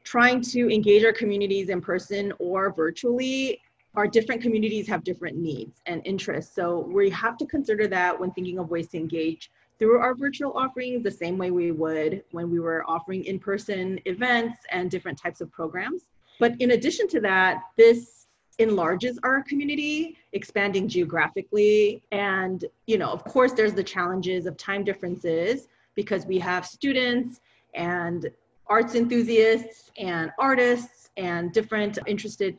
trying 0.04 0.42
to 0.42 0.70
engage 0.70 1.06
our 1.06 1.14
communities 1.14 1.70
in 1.70 1.80
person 1.80 2.34
or 2.38 2.74
virtually, 2.74 3.62
our 3.96 4.08
different 4.08 4.42
communities 4.42 4.90
have 4.90 5.06
different 5.06 5.38
needs 5.38 5.82
and 5.86 6.02
interests. 6.04 6.54
So, 6.54 6.80
we 6.80 7.10
have 7.12 7.38
to 7.38 7.46
consider 7.46 7.88
that 7.88 8.20
when 8.20 8.32
thinking 8.32 8.60
of 8.60 8.70
ways 8.70 8.90
to 8.90 8.98
engage 8.98 9.50
through 9.80 10.00
our 10.00 10.14
virtual 10.16 10.52
offerings 10.52 11.02
the 11.02 11.12
same 11.12 11.38
way 11.38 11.50
we 11.50 11.72
would 11.72 12.24
when 12.32 12.52
we 12.52 12.60
were 12.60 12.84
offering 12.90 13.24
in-person 13.24 14.02
events 14.04 14.58
and 14.70 14.92
different 14.92 15.18
types 15.18 15.40
of 15.40 15.50
programs. 15.54 16.02
But 16.42 16.60
in 16.60 16.72
addition 16.72 17.08
to 17.10 17.22
that, 17.22 17.62
this 17.78 18.15
enlarges 18.60 19.20
our 19.24 19.44
community, 19.44 20.18
expanding 20.34 20.88
geographically. 20.88 22.02
And, 22.12 22.66
you 22.88 22.98
know, 22.98 23.10
of 23.10 23.24
course, 23.24 23.54
there's 23.54 23.74
the 23.74 23.84
challenges 23.84 24.46
of 24.46 24.58
time 24.58 24.84
differences 24.84 25.68
because 25.96 26.26
we 26.26 26.40
have 26.40 26.66
students 26.66 27.42
and 27.74 28.30
arts 28.68 28.96
enthusiasts 28.96 29.92
and 29.98 30.32
artists 30.40 31.10
and 31.18 31.52
different 31.52 31.98
interested 32.08 32.58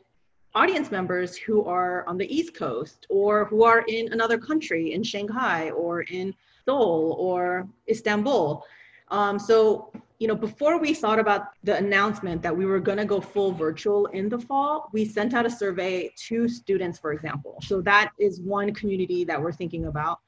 audience 0.55 0.89
members 0.89 1.37
who 1.37 1.63
are 1.65 2.03
on 2.07 2.17
the 2.17 2.35
East 2.35 2.55
Coast 2.55 3.05
or 3.09 3.45
who 3.45 3.63
are 3.63 3.83
in 3.87 4.11
another 4.11 4.37
country, 4.37 4.93
in 4.93 5.03
Shanghai 5.03 5.69
or 5.71 6.01
in 6.01 6.33
Seoul 6.65 7.15
or 7.19 7.67
Istanbul. 7.89 8.63
Um, 9.09 9.37
so, 9.37 9.91
you 10.19 10.27
know, 10.27 10.35
before 10.35 10.79
we 10.79 10.93
thought 10.93 11.19
about 11.19 11.49
the 11.63 11.75
announcement 11.77 12.41
that 12.41 12.55
we 12.55 12.65
were 12.65 12.79
going 12.79 12.97
to 12.97 13.05
go 13.05 13.21
full 13.21 13.51
virtual 13.51 14.07
in 14.07 14.29
the 14.29 14.39
fall, 14.39 14.89
we 14.91 15.05
sent 15.05 15.33
out 15.33 15.45
a 15.45 15.49
survey 15.49 16.11
to 16.27 16.47
students, 16.47 16.97
for 16.97 17.11
example. 17.11 17.59
So 17.61 17.81
that 17.81 18.11
is 18.17 18.41
one 18.41 18.73
community 18.73 19.23
that 19.25 19.39
we're 19.39 19.51
thinking 19.51 19.85
about. 19.85 20.19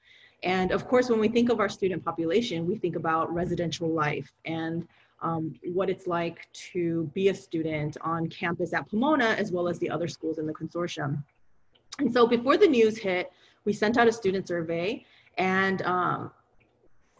And 0.43 0.71
of 0.71 0.87
course, 0.87 1.09
when 1.09 1.19
we 1.19 1.27
think 1.27 1.49
of 1.49 1.59
our 1.59 1.69
student 1.69 2.05
population, 2.05 2.67
we 2.67 2.77
think 2.77 2.95
about 2.95 3.33
residential 3.33 3.89
life 3.89 4.31
and 4.45 4.87
um, 5.21 5.55
what 5.73 5.89
it's 5.89 6.07
like 6.07 6.47
to 6.53 7.09
be 7.13 7.29
a 7.29 7.35
student 7.35 7.97
on 8.01 8.27
campus 8.27 8.73
at 8.73 8.89
Pomona, 8.89 9.35
as 9.37 9.51
well 9.51 9.67
as 9.67 9.79
the 9.79 9.89
other 9.89 10.07
schools 10.07 10.37
in 10.37 10.45
the 10.45 10.53
consortium. 10.53 11.23
And 11.97 12.13
so 12.13 12.25
before 12.27 12.57
the 12.57 12.67
news 12.67 12.97
hit, 12.97 13.31
we 13.65 13.73
sent 13.73 13.97
out 13.97 14.07
a 14.07 14.13
student 14.13 14.47
survey 14.47 15.03
and 15.37 15.81
um, 15.81 16.31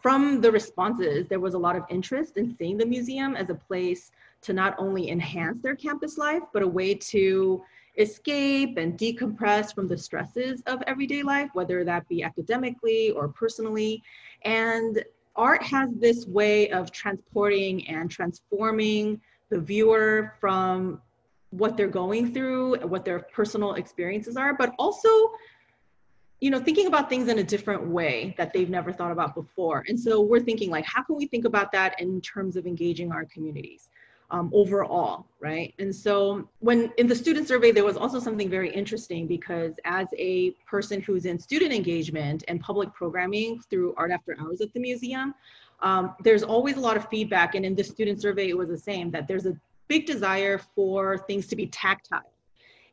from 0.00 0.40
the 0.40 0.50
responses, 0.50 1.28
there 1.28 1.40
was 1.40 1.54
a 1.54 1.58
lot 1.58 1.76
of 1.76 1.84
interest 1.90 2.36
in 2.36 2.54
seeing 2.56 2.76
the 2.78 2.86
museum 2.86 3.36
as 3.36 3.50
a 3.50 3.54
place 3.54 4.10
to 4.42 4.52
not 4.52 4.74
only 4.78 5.10
enhance 5.10 5.60
their 5.60 5.76
campus 5.76 6.16
life, 6.16 6.42
but 6.52 6.62
a 6.62 6.68
way 6.68 6.94
to 6.94 7.62
escape 7.98 8.78
and 8.78 8.98
decompress 8.98 9.74
from 9.74 9.86
the 9.86 9.98
stresses 9.98 10.62
of 10.66 10.82
everyday 10.86 11.22
life, 11.22 11.50
whether 11.52 11.84
that 11.84 12.08
be 12.08 12.22
academically 12.22 13.10
or 13.10 13.28
personally. 13.28 14.02
And 14.42 15.04
art 15.36 15.62
has 15.62 15.90
this 15.94 16.26
way 16.26 16.70
of 16.70 16.90
transporting 16.92 17.86
and 17.88 18.10
transforming 18.10 19.20
the 19.50 19.60
viewer 19.60 20.34
from 20.40 21.00
what 21.50 21.76
they're 21.76 21.88
going 21.88 22.32
through, 22.32 22.76
what 22.86 23.04
their 23.04 23.20
personal 23.32 23.74
experiences 23.74 24.36
are, 24.36 24.54
but 24.54 24.72
also 24.78 25.32
you 26.40 26.50
know 26.50 26.58
thinking 26.58 26.86
about 26.86 27.08
things 27.08 27.28
in 27.28 27.38
a 27.38 27.44
different 27.44 27.86
way 27.86 28.34
that 28.38 28.52
they've 28.52 28.70
never 28.70 28.92
thought 28.92 29.12
about 29.12 29.34
before 29.34 29.84
and 29.88 29.98
so 29.98 30.20
we're 30.20 30.40
thinking 30.40 30.70
like 30.70 30.84
how 30.84 31.02
can 31.02 31.16
we 31.16 31.26
think 31.26 31.44
about 31.44 31.70
that 31.72 32.00
in 32.00 32.20
terms 32.20 32.56
of 32.56 32.66
engaging 32.66 33.12
our 33.12 33.24
communities 33.26 33.88
um, 34.30 34.50
overall, 34.54 35.26
right? 35.40 35.74
And 35.78 35.94
so, 35.94 36.48
when 36.60 36.92
in 36.98 37.06
the 37.06 37.16
student 37.16 37.48
survey, 37.48 37.72
there 37.72 37.84
was 37.84 37.96
also 37.96 38.20
something 38.20 38.48
very 38.48 38.72
interesting 38.72 39.26
because 39.26 39.74
as 39.84 40.06
a 40.16 40.52
person 40.66 41.00
who's 41.00 41.26
in 41.26 41.38
student 41.38 41.72
engagement 41.72 42.44
and 42.48 42.60
public 42.60 42.92
programming 42.94 43.60
through 43.70 43.94
Art 43.96 44.10
After 44.10 44.36
Hours 44.40 44.60
at 44.60 44.72
the 44.72 44.80
museum, 44.80 45.34
um, 45.82 46.14
there's 46.22 46.42
always 46.42 46.76
a 46.76 46.80
lot 46.80 46.96
of 46.96 47.08
feedback. 47.08 47.54
And 47.54 47.64
in 47.64 47.74
the 47.74 47.84
student 47.84 48.20
survey, 48.20 48.48
it 48.48 48.56
was 48.56 48.68
the 48.68 48.78
same 48.78 49.10
that 49.10 49.26
there's 49.26 49.46
a 49.46 49.56
big 49.88 50.06
desire 50.06 50.58
for 50.58 51.18
things 51.18 51.46
to 51.48 51.56
be 51.56 51.66
tactile 51.66 52.32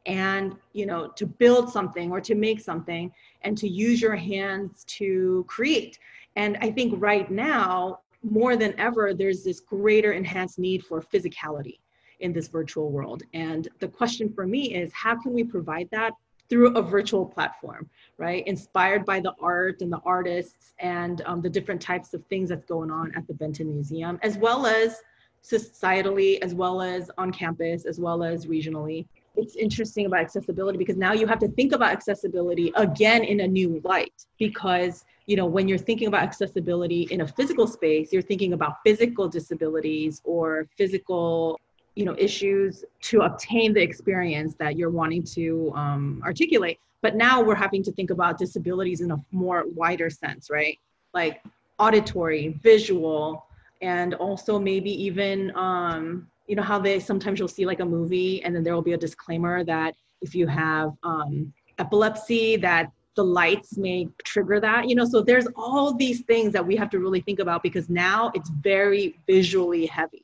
and 0.07 0.55
you 0.73 0.85
know 0.85 1.09
to 1.09 1.25
build 1.25 1.69
something 1.69 2.11
or 2.11 2.19
to 2.19 2.33
make 2.33 2.59
something 2.59 3.11
and 3.41 3.57
to 3.57 3.67
use 3.67 4.01
your 4.01 4.15
hands 4.15 4.83
to 4.85 5.45
create 5.47 5.99
and 6.35 6.57
i 6.61 6.71
think 6.71 6.93
right 6.97 7.29
now 7.29 7.99
more 8.23 8.55
than 8.55 8.73
ever, 8.79 9.13
there's 9.13 9.43
this 9.43 9.59
greater 9.59 10.13
enhanced 10.13 10.59
need 10.59 10.83
for 10.83 11.01
physicality 11.01 11.79
in 12.19 12.33
this 12.33 12.47
virtual 12.47 12.91
world. 12.91 13.23
And 13.33 13.67
the 13.79 13.87
question 13.87 14.31
for 14.33 14.47
me 14.47 14.73
is 14.73 14.91
how 14.93 15.19
can 15.21 15.33
we 15.33 15.43
provide 15.43 15.87
that 15.91 16.13
through 16.49 16.75
a 16.75 16.81
virtual 16.81 17.25
platform, 17.25 17.89
right? 18.17 18.45
Inspired 18.47 19.05
by 19.05 19.19
the 19.19 19.33
art 19.41 19.81
and 19.81 19.91
the 19.91 20.01
artists 20.05 20.73
and 20.79 21.21
um, 21.25 21.41
the 21.41 21.49
different 21.49 21.81
types 21.81 22.13
of 22.13 22.25
things 22.25 22.49
that's 22.49 22.65
going 22.65 22.89
on 22.89 23.11
at 23.15 23.27
the 23.27 23.33
Benton 23.33 23.69
Museum, 23.69 24.17
as 24.23 24.37
well 24.37 24.65
as 24.65 25.01
societally, 25.43 26.39
as 26.41 26.55
well 26.55 26.81
as 26.81 27.11
on 27.17 27.31
campus, 27.31 27.85
as 27.85 27.99
well 27.99 28.23
as 28.23 28.45
regionally. 28.45 29.05
It's 29.37 29.55
interesting 29.55 30.07
about 30.07 30.19
accessibility 30.19 30.77
because 30.77 30.97
now 30.97 31.13
you 31.13 31.27
have 31.27 31.39
to 31.39 31.47
think 31.47 31.71
about 31.71 31.91
accessibility 31.91 32.73
again 32.75 33.23
in 33.23 33.41
a 33.41 33.47
new 33.47 33.79
light 33.83 34.25
because 34.39 35.05
you 35.27 35.35
know 35.35 35.45
when 35.45 35.67
you're 35.67 35.77
thinking 35.77 36.07
about 36.07 36.23
accessibility 36.23 37.03
in 37.11 37.21
a 37.21 37.27
physical 37.27 37.67
space 37.67 38.11
you're 38.11 38.21
thinking 38.21 38.53
about 38.53 38.77
physical 38.83 39.29
disabilities 39.29 40.21
or 40.23 40.67
physical 40.75 41.59
you 41.95 42.03
know 42.03 42.15
issues 42.17 42.83
to 43.01 43.21
obtain 43.21 43.73
the 43.73 43.81
experience 43.81 44.55
that 44.55 44.75
you're 44.75 44.89
wanting 44.89 45.23
to 45.23 45.71
um, 45.75 46.21
articulate. 46.25 46.79
But 47.01 47.15
now 47.15 47.41
we're 47.41 47.55
having 47.55 47.83
to 47.83 47.91
think 47.91 48.09
about 48.09 48.39
disabilities 48.39 49.01
in 49.01 49.11
a 49.11 49.17
more 49.31 49.65
wider 49.75 50.09
sense 50.09 50.49
right? 50.49 50.79
Like 51.13 51.43
auditory 51.79 52.59
visual 52.63 53.45
and 53.81 54.15
also 54.15 54.57
maybe 54.57 54.91
even 55.03 55.51
um, 55.55 56.27
you 56.47 56.55
know 56.55 56.63
how 56.63 56.79
they 56.79 56.99
sometimes 56.99 57.39
you'll 57.39 57.47
see 57.47 57.65
like 57.65 57.79
a 57.79 57.85
movie 57.85 58.43
and 58.43 58.55
then 58.55 58.63
there 58.63 58.73
will 58.73 58.81
be 58.81 58.93
a 58.93 58.97
disclaimer 58.97 59.63
that 59.63 59.95
if 60.21 60.33
you 60.33 60.47
have 60.47 60.93
um, 61.03 61.53
epilepsy 61.77 62.55
that 62.57 62.91
the 63.15 63.23
lights 63.23 63.77
may 63.77 64.07
trigger 64.23 64.59
that 64.59 64.87
you 64.87 64.95
know 64.95 65.05
so 65.05 65.21
there's 65.21 65.47
all 65.55 65.93
these 65.93 66.21
things 66.21 66.53
that 66.53 66.65
we 66.65 66.75
have 66.75 66.89
to 66.89 66.99
really 66.99 67.21
think 67.21 67.39
about 67.39 67.61
because 67.63 67.89
now 67.89 68.31
it's 68.33 68.49
very 68.61 69.19
visually 69.27 69.85
heavy 69.85 70.23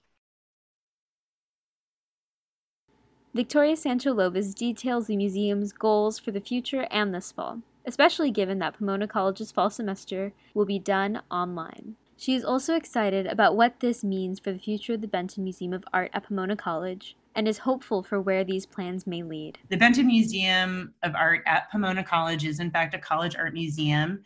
Victoria 3.33 3.75
Sancho 3.75 4.13
Lobis 4.13 4.53
details 4.53 5.07
the 5.07 5.17
museum's 5.17 5.73
goals 5.73 6.19
for 6.19 6.29
the 6.29 6.39
future 6.39 6.85
and 6.91 7.11
this 7.11 7.31
fall, 7.31 7.61
especially 7.83 8.29
given 8.29 8.59
that 8.59 8.77
Pomona 8.77 9.07
College's 9.07 9.51
fall 9.51 9.71
semester 9.71 10.33
will 10.53 10.65
be 10.65 10.77
done 10.77 11.19
online. 11.31 11.95
She 12.17 12.35
is 12.35 12.45
also 12.45 12.75
excited 12.75 13.27
about 13.27 13.55
what 13.55 13.79
this 13.79 14.03
means 14.03 14.39
for 14.39 14.51
the 14.51 14.59
future 14.59 14.93
of 14.93 15.01
the 15.01 15.07
Benton 15.07 15.43
Museum 15.43 15.73
of 15.73 15.83
Art 15.93 16.11
at 16.13 16.23
Pomona 16.27 16.55
College 16.55 17.15
and 17.35 17.47
is 17.47 17.59
hopeful 17.59 18.03
for 18.03 18.21
where 18.21 18.43
these 18.43 18.65
plans 18.65 19.07
may 19.07 19.23
lead. 19.23 19.57
The 19.69 19.77
Benton 19.77 20.07
Museum 20.07 20.93
of 21.03 21.15
Art 21.15 21.41
at 21.45 21.71
Pomona 21.71 22.03
College 22.03 22.45
is, 22.45 22.59
in 22.59 22.71
fact, 22.71 22.93
a 22.93 22.99
college 22.99 23.35
art 23.35 23.53
museum. 23.53 24.23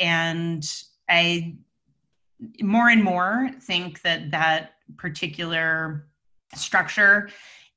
And 0.00 0.68
I 1.08 1.56
more 2.62 2.88
and 2.88 3.02
more 3.02 3.50
think 3.62 4.02
that 4.02 4.30
that 4.30 4.74
particular 4.96 6.06
structure 6.54 7.30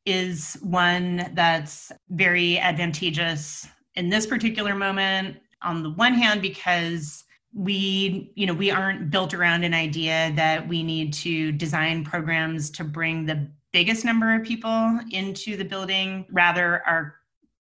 is 0.06 0.58
one 0.62 1.32
that's 1.34 1.92
very 2.10 2.58
advantageous 2.58 3.68
in 3.96 4.10
this 4.10 4.26
particular 4.26 4.76
moment 4.76 5.38
on 5.62 5.84
the 5.84 5.92
one 5.92 6.14
hand 6.14 6.42
because 6.42 7.24
we 7.54 8.32
you 8.36 8.46
know 8.46 8.54
we 8.54 8.72
aren't 8.72 9.10
built 9.10 9.34
around 9.34 9.64
an 9.64 9.74
idea 9.74 10.32
that 10.36 10.68
we 10.68 10.84
need 10.84 11.12
to 11.12 11.52
design 11.52 12.04
programs 12.04 12.70
to 12.70 12.84
bring 12.84 13.26
the 13.26 13.50
biggest 13.72 14.06
number 14.06 14.36
of 14.36 14.44
people 14.44 15.00
into 15.12 15.58
the 15.58 15.64
building. 15.66 16.26
Rather, 16.32 16.82
our 16.86 17.16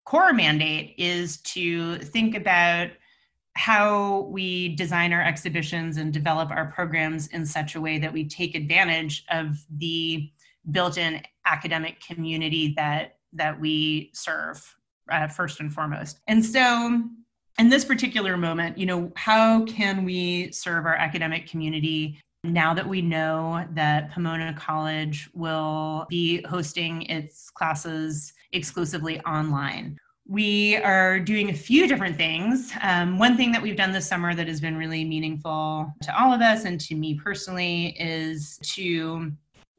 core 0.05 0.33
mandate 0.33 0.95
is 0.97 1.37
to 1.41 1.97
think 1.99 2.35
about 2.35 2.89
how 3.55 4.21
we 4.31 4.75
design 4.75 5.11
our 5.11 5.21
exhibitions 5.21 5.97
and 5.97 6.13
develop 6.13 6.49
our 6.51 6.71
programs 6.71 7.27
in 7.27 7.45
such 7.45 7.75
a 7.75 7.81
way 7.81 7.99
that 7.99 8.11
we 8.11 8.27
take 8.27 8.55
advantage 8.55 9.25
of 9.29 9.57
the 9.77 10.29
built-in 10.71 11.21
academic 11.45 11.99
community 12.01 12.73
that 12.75 13.17
that 13.33 13.59
we 13.59 14.11
serve 14.13 14.75
uh, 15.11 15.27
first 15.27 15.59
and 15.59 15.73
foremost 15.73 16.19
and 16.27 16.45
so 16.45 17.01
in 17.59 17.69
this 17.69 17.85
particular 17.85 18.37
moment 18.37 18.77
you 18.77 18.85
know 18.85 19.11
how 19.15 19.63
can 19.65 20.03
we 20.03 20.51
serve 20.51 20.85
our 20.85 20.95
academic 20.95 21.47
community 21.47 22.19
now 22.43 22.73
that 22.73 22.87
we 22.87 23.01
know 23.01 23.65
that 23.73 24.11
Pomona 24.11 24.53
College 24.53 25.29
will 25.33 26.07
be 26.09 26.41
hosting 26.43 27.03
its 27.03 27.51
classes 27.51 28.33
exclusively 28.51 29.19
online, 29.21 29.97
we 30.27 30.77
are 30.77 31.19
doing 31.19 31.49
a 31.49 31.53
few 31.53 31.87
different 31.87 32.15
things. 32.15 32.71
Um, 32.81 33.19
one 33.19 33.35
thing 33.37 33.51
that 33.51 33.61
we've 33.61 33.75
done 33.75 33.91
this 33.91 34.07
summer 34.07 34.33
that 34.33 34.47
has 34.47 34.61
been 34.61 34.77
really 34.77 35.03
meaningful 35.03 35.93
to 36.01 36.19
all 36.19 36.33
of 36.33 36.41
us 36.41 36.65
and 36.65 36.79
to 36.81 36.95
me 36.95 37.15
personally 37.15 37.95
is 37.99 38.57
to 38.63 39.31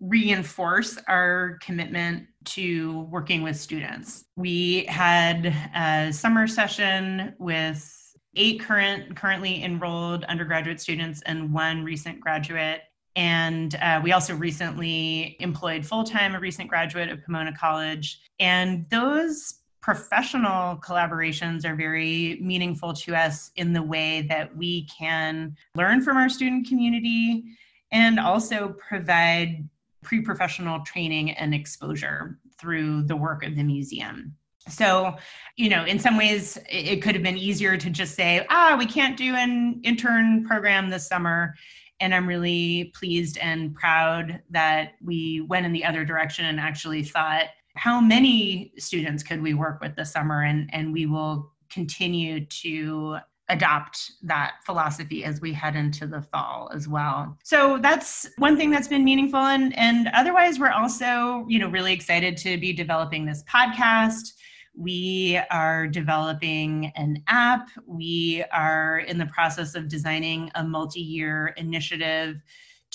reinforce 0.02 0.98
our 1.08 1.58
commitment 1.62 2.26
to 2.44 3.02
working 3.02 3.42
with 3.42 3.56
students. 3.56 4.24
We 4.36 4.84
had 4.86 5.54
a 5.74 6.12
summer 6.12 6.46
session 6.46 7.34
with 7.38 7.98
eight 8.34 8.60
current 8.60 9.14
currently 9.14 9.62
enrolled 9.62 10.24
undergraduate 10.24 10.80
students 10.80 11.22
and 11.26 11.52
one 11.52 11.84
recent 11.84 12.20
graduate 12.20 12.80
and 13.14 13.74
uh, 13.76 14.00
we 14.02 14.12
also 14.12 14.34
recently 14.34 15.36
employed 15.40 15.84
full 15.84 16.04
time 16.04 16.34
a 16.34 16.40
recent 16.40 16.68
graduate 16.68 17.10
of 17.10 17.22
Pomona 17.24 17.52
College. 17.52 18.20
And 18.40 18.86
those 18.90 19.60
professional 19.82 20.76
collaborations 20.76 21.66
are 21.66 21.74
very 21.74 22.38
meaningful 22.40 22.92
to 22.92 23.14
us 23.14 23.50
in 23.56 23.72
the 23.72 23.82
way 23.82 24.22
that 24.22 24.56
we 24.56 24.86
can 24.86 25.56
learn 25.74 26.00
from 26.00 26.16
our 26.16 26.28
student 26.28 26.68
community 26.68 27.44
and 27.90 28.18
also 28.18 28.74
provide 28.88 29.68
pre 30.02 30.20
professional 30.20 30.80
training 30.80 31.32
and 31.32 31.54
exposure 31.54 32.38
through 32.58 33.02
the 33.02 33.16
work 33.16 33.44
of 33.44 33.56
the 33.56 33.62
museum. 33.62 34.34
So, 34.68 35.16
you 35.56 35.68
know, 35.68 35.84
in 35.84 35.98
some 35.98 36.16
ways, 36.16 36.56
it 36.70 37.02
could 37.02 37.14
have 37.14 37.24
been 37.24 37.36
easier 37.36 37.76
to 37.76 37.90
just 37.90 38.14
say, 38.14 38.46
ah, 38.48 38.76
we 38.78 38.86
can't 38.86 39.16
do 39.16 39.34
an 39.34 39.80
intern 39.82 40.44
program 40.44 40.88
this 40.88 41.08
summer. 41.08 41.54
And 42.00 42.14
I'm 42.14 42.28
really 42.28 42.92
pleased 42.94 43.38
and 43.38 43.74
proud 43.74 44.40
that 44.50 44.92
we 45.02 45.40
went 45.40 45.66
in 45.66 45.72
the 45.72 45.84
other 45.84 46.04
direction 46.04 46.44
and 46.44 46.60
actually 46.60 47.02
thought, 47.02 47.46
how 47.74 48.00
many 48.00 48.72
students 48.78 49.22
could 49.22 49.42
we 49.42 49.54
work 49.54 49.80
with 49.80 49.96
this 49.96 50.12
summer? 50.12 50.42
And, 50.42 50.70
and 50.72 50.92
we 50.92 51.06
will 51.06 51.52
continue 51.70 52.44
to 52.44 53.18
adopt 53.48 54.12
that 54.22 54.54
philosophy 54.64 55.24
as 55.24 55.40
we 55.40 55.52
head 55.52 55.76
into 55.76 56.06
the 56.06 56.22
fall 56.22 56.70
as 56.74 56.88
well. 56.88 57.36
So 57.42 57.78
that's 57.78 58.28
one 58.38 58.56
thing 58.56 58.70
that's 58.70 58.88
been 58.88 59.04
meaningful 59.04 59.40
and 59.40 59.76
and 59.76 60.08
otherwise 60.14 60.58
we're 60.58 60.70
also, 60.70 61.44
you 61.48 61.58
know, 61.58 61.68
really 61.68 61.92
excited 61.92 62.36
to 62.38 62.58
be 62.58 62.72
developing 62.72 63.26
this 63.26 63.42
podcast 63.44 64.32
we 64.74 65.38
are 65.50 65.86
developing 65.86 66.92
an 66.96 67.22
app. 67.28 67.68
We 67.86 68.44
are 68.52 69.00
in 69.00 69.18
the 69.18 69.26
process 69.26 69.74
of 69.74 69.88
designing 69.88 70.50
a 70.54 70.64
multi 70.64 71.00
year 71.00 71.48
initiative 71.56 72.40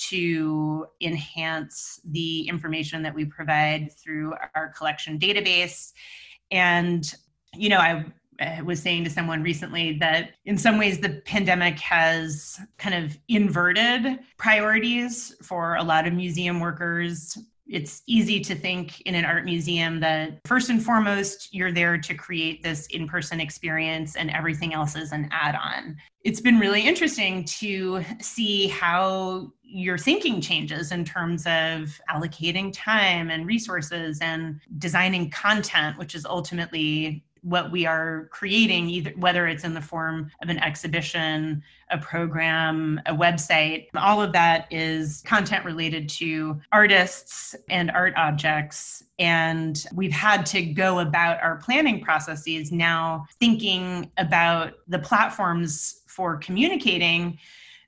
to 0.08 0.86
enhance 1.00 2.00
the 2.04 2.48
information 2.48 3.02
that 3.02 3.14
we 3.14 3.24
provide 3.24 3.90
through 3.92 4.34
our 4.54 4.72
collection 4.76 5.18
database. 5.18 5.92
And, 6.50 7.12
you 7.54 7.68
know, 7.68 7.78
I 7.78 8.04
Uh, 8.40 8.62
was 8.64 8.80
saying 8.80 9.02
to 9.02 9.10
someone 9.10 9.42
recently 9.42 9.98
that 9.98 10.30
in 10.44 10.56
some 10.56 10.78
ways 10.78 11.00
the 11.00 11.20
pandemic 11.24 11.76
has 11.80 12.60
kind 12.76 12.94
of 12.94 13.18
inverted 13.26 14.20
priorities 14.36 15.34
for 15.42 15.74
a 15.74 15.82
lot 15.82 16.06
of 16.06 16.12
museum 16.12 16.60
workers 16.60 17.36
it's 17.68 18.02
easy 18.06 18.40
to 18.40 18.54
think 18.54 19.00
in 19.02 19.14
an 19.14 19.24
art 19.24 19.44
museum 19.44 20.00
that 20.00 20.40
first 20.46 20.70
and 20.70 20.82
foremost, 20.82 21.52
you're 21.52 21.72
there 21.72 21.98
to 21.98 22.14
create 22.14 22.62
this 22.62 22.86
in 22.86 23.06
person 23.06 23.40
experience 23.40 24.16
and 24.16 24.30
everything 24.30 24.72
else 24.72 24.96
is 24.96 25.12
an 25.12 25.28
add 25.30 25.54
on. 25.54 25.96
It's 26.24 26.40
been 26.40 26.58
really 26.58 26.80
interesting 26.80 27.44
to 27.44 28.02
see 28.20 28.68
how 28.68 29.52
your 29.62 29.98
thinking 29.98 30.40
changes 30.40 30.92
in 30.92 31.04
terms 31.04 31.46
of 31.46 32.00
allocating 32.10 32.72
time 32.72 33.30
and 33.30 33.46
resources 33.46 34.18
and 34.22 34.60
designing 34.78 35.30
content, 35.30 35.98
which 35.98 36.14
is 36.14 36.24
ultimately 36.24 37.22
what 37.42 37.70
we 37.70 37.86
are 37.86 38.28
creating, 38.32 38.88
either 38.88 39.10
whether 39.16 39.46
it's 39.46 39.64
in 39.64 39.74
the 39.74 39.80
form 39.80 40.30
of 40.42 40.48
an 40.48 40.58
exhibition, 40.58 41.62
a 41.90 41.98
program, 41.98 43.00
a 43.06 43.14
website, 43.14 43.86
all 43.96 44.22
of 44.22 44.32
that 44.32 44.66
is 44.70 45.22
content 45.26 45.64
related 45.64 46.08
to 46.08 46.60
artists 46.72 47.54
and 47.70 47.90
art 47.90 48.14
objects. 48.16 49.04
And 49.18 49.84
we've 49.94 50.12
had 50.12 50.44
to 50.46 50.62
go 50.62 51.00
about 51.00 51.42
our 51.42 51.56
planning 51.56 52.00
processes 52.00 52.70
now 52.70 53.26
thinking 53.40 54.10
about 54.18 54.74
the 54.86 54.98
platforms 54.98 56.02
for 56.06 56.36
communicating 56.36 57.38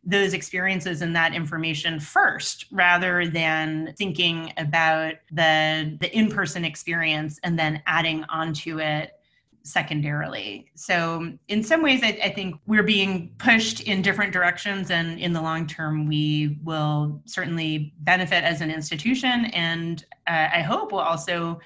those 0.05 0.33
experiences 0.33 1.03
and 1.03 1.15
that 1.15 1.35
information 1.35 2.01
first 2.01 2.67
rather 2.71 3.27
than 3.27 3.95
thinking 3.99 4.53
about 4.57 5.15
the 5.31 5.97
the 6.01 6.17
in-person 6.17 6.65
experience 6.65 7.39
and 7.43 7.59
then 7.59 7.83
adding 7.87 8.25
onto 8.25 8.81
it 8.81 9.20
secondarily. 9.63 10.67
So, 10.75 11.33
in 11.49 11.63
some 11.63 11.83
ways, 11.83 12.01
I, 12.03 12.19
I, 12.25 12.31
think 12.31 12.57
we're 12.67 12.83
being 12.83 13.35
pushed 13.39 13.81
in 13.81 14.03
different 14.03 14.33
directions, 14.33 14.91
and 14.91 15.19
in 15.19 15.33
the 15.33 15.41
long 15.41 15.67
term, 15.67 16.07
we 16.07 16.59
will 16.65 17.21
certainly 17.27 17.93
benefit 18.01 18.45
as 18.45 18.61
an 18.61 18.71
institution. 18.71 19.47
And 19.47 20.05
uh, 20.27 20.49
I 20.53 20.63
hope 20.63 20.93
we'll 20.93 21.01
also 21.01 21.61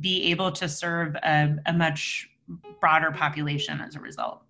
be 0.00 0.30
able 0.30 0.52
to 0.52 0.68
serve 0.68 1.14
a, 1.16 1.56
a 1.66 1.72
much 1.72 2.30
broader 2.80 3.10
population 3.10 3.80
as 3.80 3.96
a 3.96 4.00
result. 4.00 4.42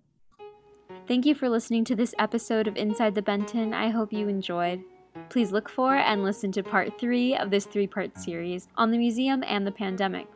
Thank 1.07 1.25
you 1.25 1.35
for 1.35 1.49
listening 1.49 1.83
to 1.85 1.95
this 1.95 2.15
episode 2.17 2.67
of 2.67 2.77
Inside 2.77 3.15
the 3.15 3.21
Benton. 3.21 3.73
I 3.73 3.89
hope 3.89 4.13
you 4.13 4.27
enjoyed. 4.27 4.81
Please 5.29 5.51
look 5.51 5.69
for 5.69 5.95
and 5.95 6.23
listen 6.23 6.51
to 6.53 6.63
part 6.63 6.99
three 6.99 7.35
of 7.35 7.49
this 7.49 7.65
three 7.65 7.87
part 7.87 8.17
series 8.17 8.67
on 8.77 8.91
the 8.91 8.97
museum 8.97 9.43
and 9.45 9.67
the 9.67 9.71
pandemic. 9.71 10.27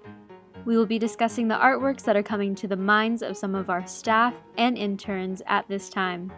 We 0.68 0.76
will 0.76 0.86
be 0.86 1.00
discussing 1.00 1.48
the 1.48 1.56
artworks 1.56 2.04
that 2.04 2.18
are 2.18 2.22
coming 2.22 2.54
to 2.56 2.68
the 2.68 2.76
minds 2.76 3.22
of 3.22 3.38
some 3.38 3.56
of 3.56 3.70
our 3.70 3.88
staff 3.88 4.34
and 4.58 4.78
interns 4.78 5.42
at 5.48 5.66
this 5.70 5.88
time. 5.88 6.30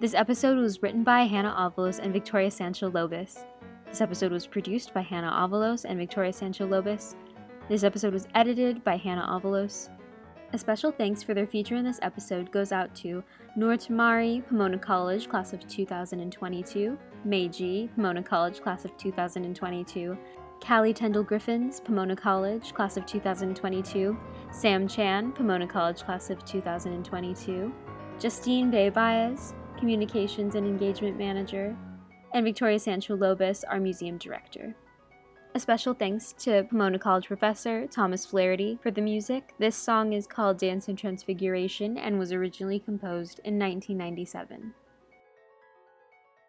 This 0.00 0.14
episode 0.14 0.58
was 0.58 0.82
written 0.82 1.04
by 1.04 1.22
Hannah 1.22 1.54
Avalos 1.56 2.00
and 2.00 2.12
Victoria 2.12 2.50
Sancho 2.50 2.90
Lobis. 2.90 3.44
This 3.86 4.00
episode 4.00 4.32
was 4.32 4.48
produced 4.48 4.92
by 4.92 5.02
Hannah 5.02 5.30
Avalos 5.30 5.84
and 5.84 5.96
Victoria 5.96 6.32
Sancho 6.32 6.66
Lobis. 6.66 7.14
This 7.68 7.84
episode 7.84 8.14
was 8.14 8.26
edited 8.34 8.82
by 8.82 8.96
Hannah 8.96 9.28
Avalos. 9.30 9.90
A 10.52 10.58
special 10.58 10.90
thanks 10.90 11.22
for 11.22 11.34
their 11.34 11.46
feature 11.46 11.76
in 11.76 11.84
this 11.84 12.00
episode 12.02 12.50
goes 12.50 12.72
out 12.72 12.92
to 12.96 13.22
Noor 13.54 13.76
Tamari, 13.76 14.44
Pomona 14.48 14.76
College, 14.76 15.28
class 15.28 15.52
of 15.52 15.64
2022, 15.68 16.98
Meiji, 17.24 17.90
Pomona 17.94 18.24
College, 18.24 18.60
class 18.60 18.84
of 18.84 18.96
2022, 18.96 20.18
Callie 20.60 20.92
Tendall 20.92 21.26
Griffins, 21.26 21.80
Pomona 21.80 22.14
College, 22.14 22.74
class 22.74 22.96
of 22.96 23.06
2022, 23.06 24.16
Sam 24.52 24.86
Chan, 24.86 25.32
Pomona 25.32 25.66
College, 25.66 26.02
class 26.02 26.30
of 26.30 26.44
2022, 26.44 27.72
Justine 28.18 28.70
Bay 28.70 28.88
Baez, 28.88 29.54
Communications 29.78 30.54
and 30.54 30.66
Engagement 30.66 31.16
Manager, 31.16 31.76
and 32.34 32.44
Victoria 32.44 32.78
Sancho 32.78 33.16
Lobis, 33.16 33.64
our 33.68 33.80
Museum 33.80 34.18
Director. 34.18 34.74
A 35.54 35.60
special 35.60 35.94
thanks 35.94 36.34
to 36.40 36.64
Pomona 36.64 36.98
College 36.98 37.26
professor 37.26 37.86
Thomas 37.86 38.26
Flaherty 38.26 38.78
for 38.82 38.90
the 38.90 39.00
music. 39.00 39.54
This 39.58 39.76
song 39.76 40.12
is 40.12 40.26
called 40.26 40.58
Dance 40.58 40.88
and 40.88 40.98
Transfiguration 40.98 41.96
and 41.96 42.18
was 42.18 42.32
originally 42.32 42.78
composed 42.78 43.40
in 43.44 43.58
1997. 43.58 44.74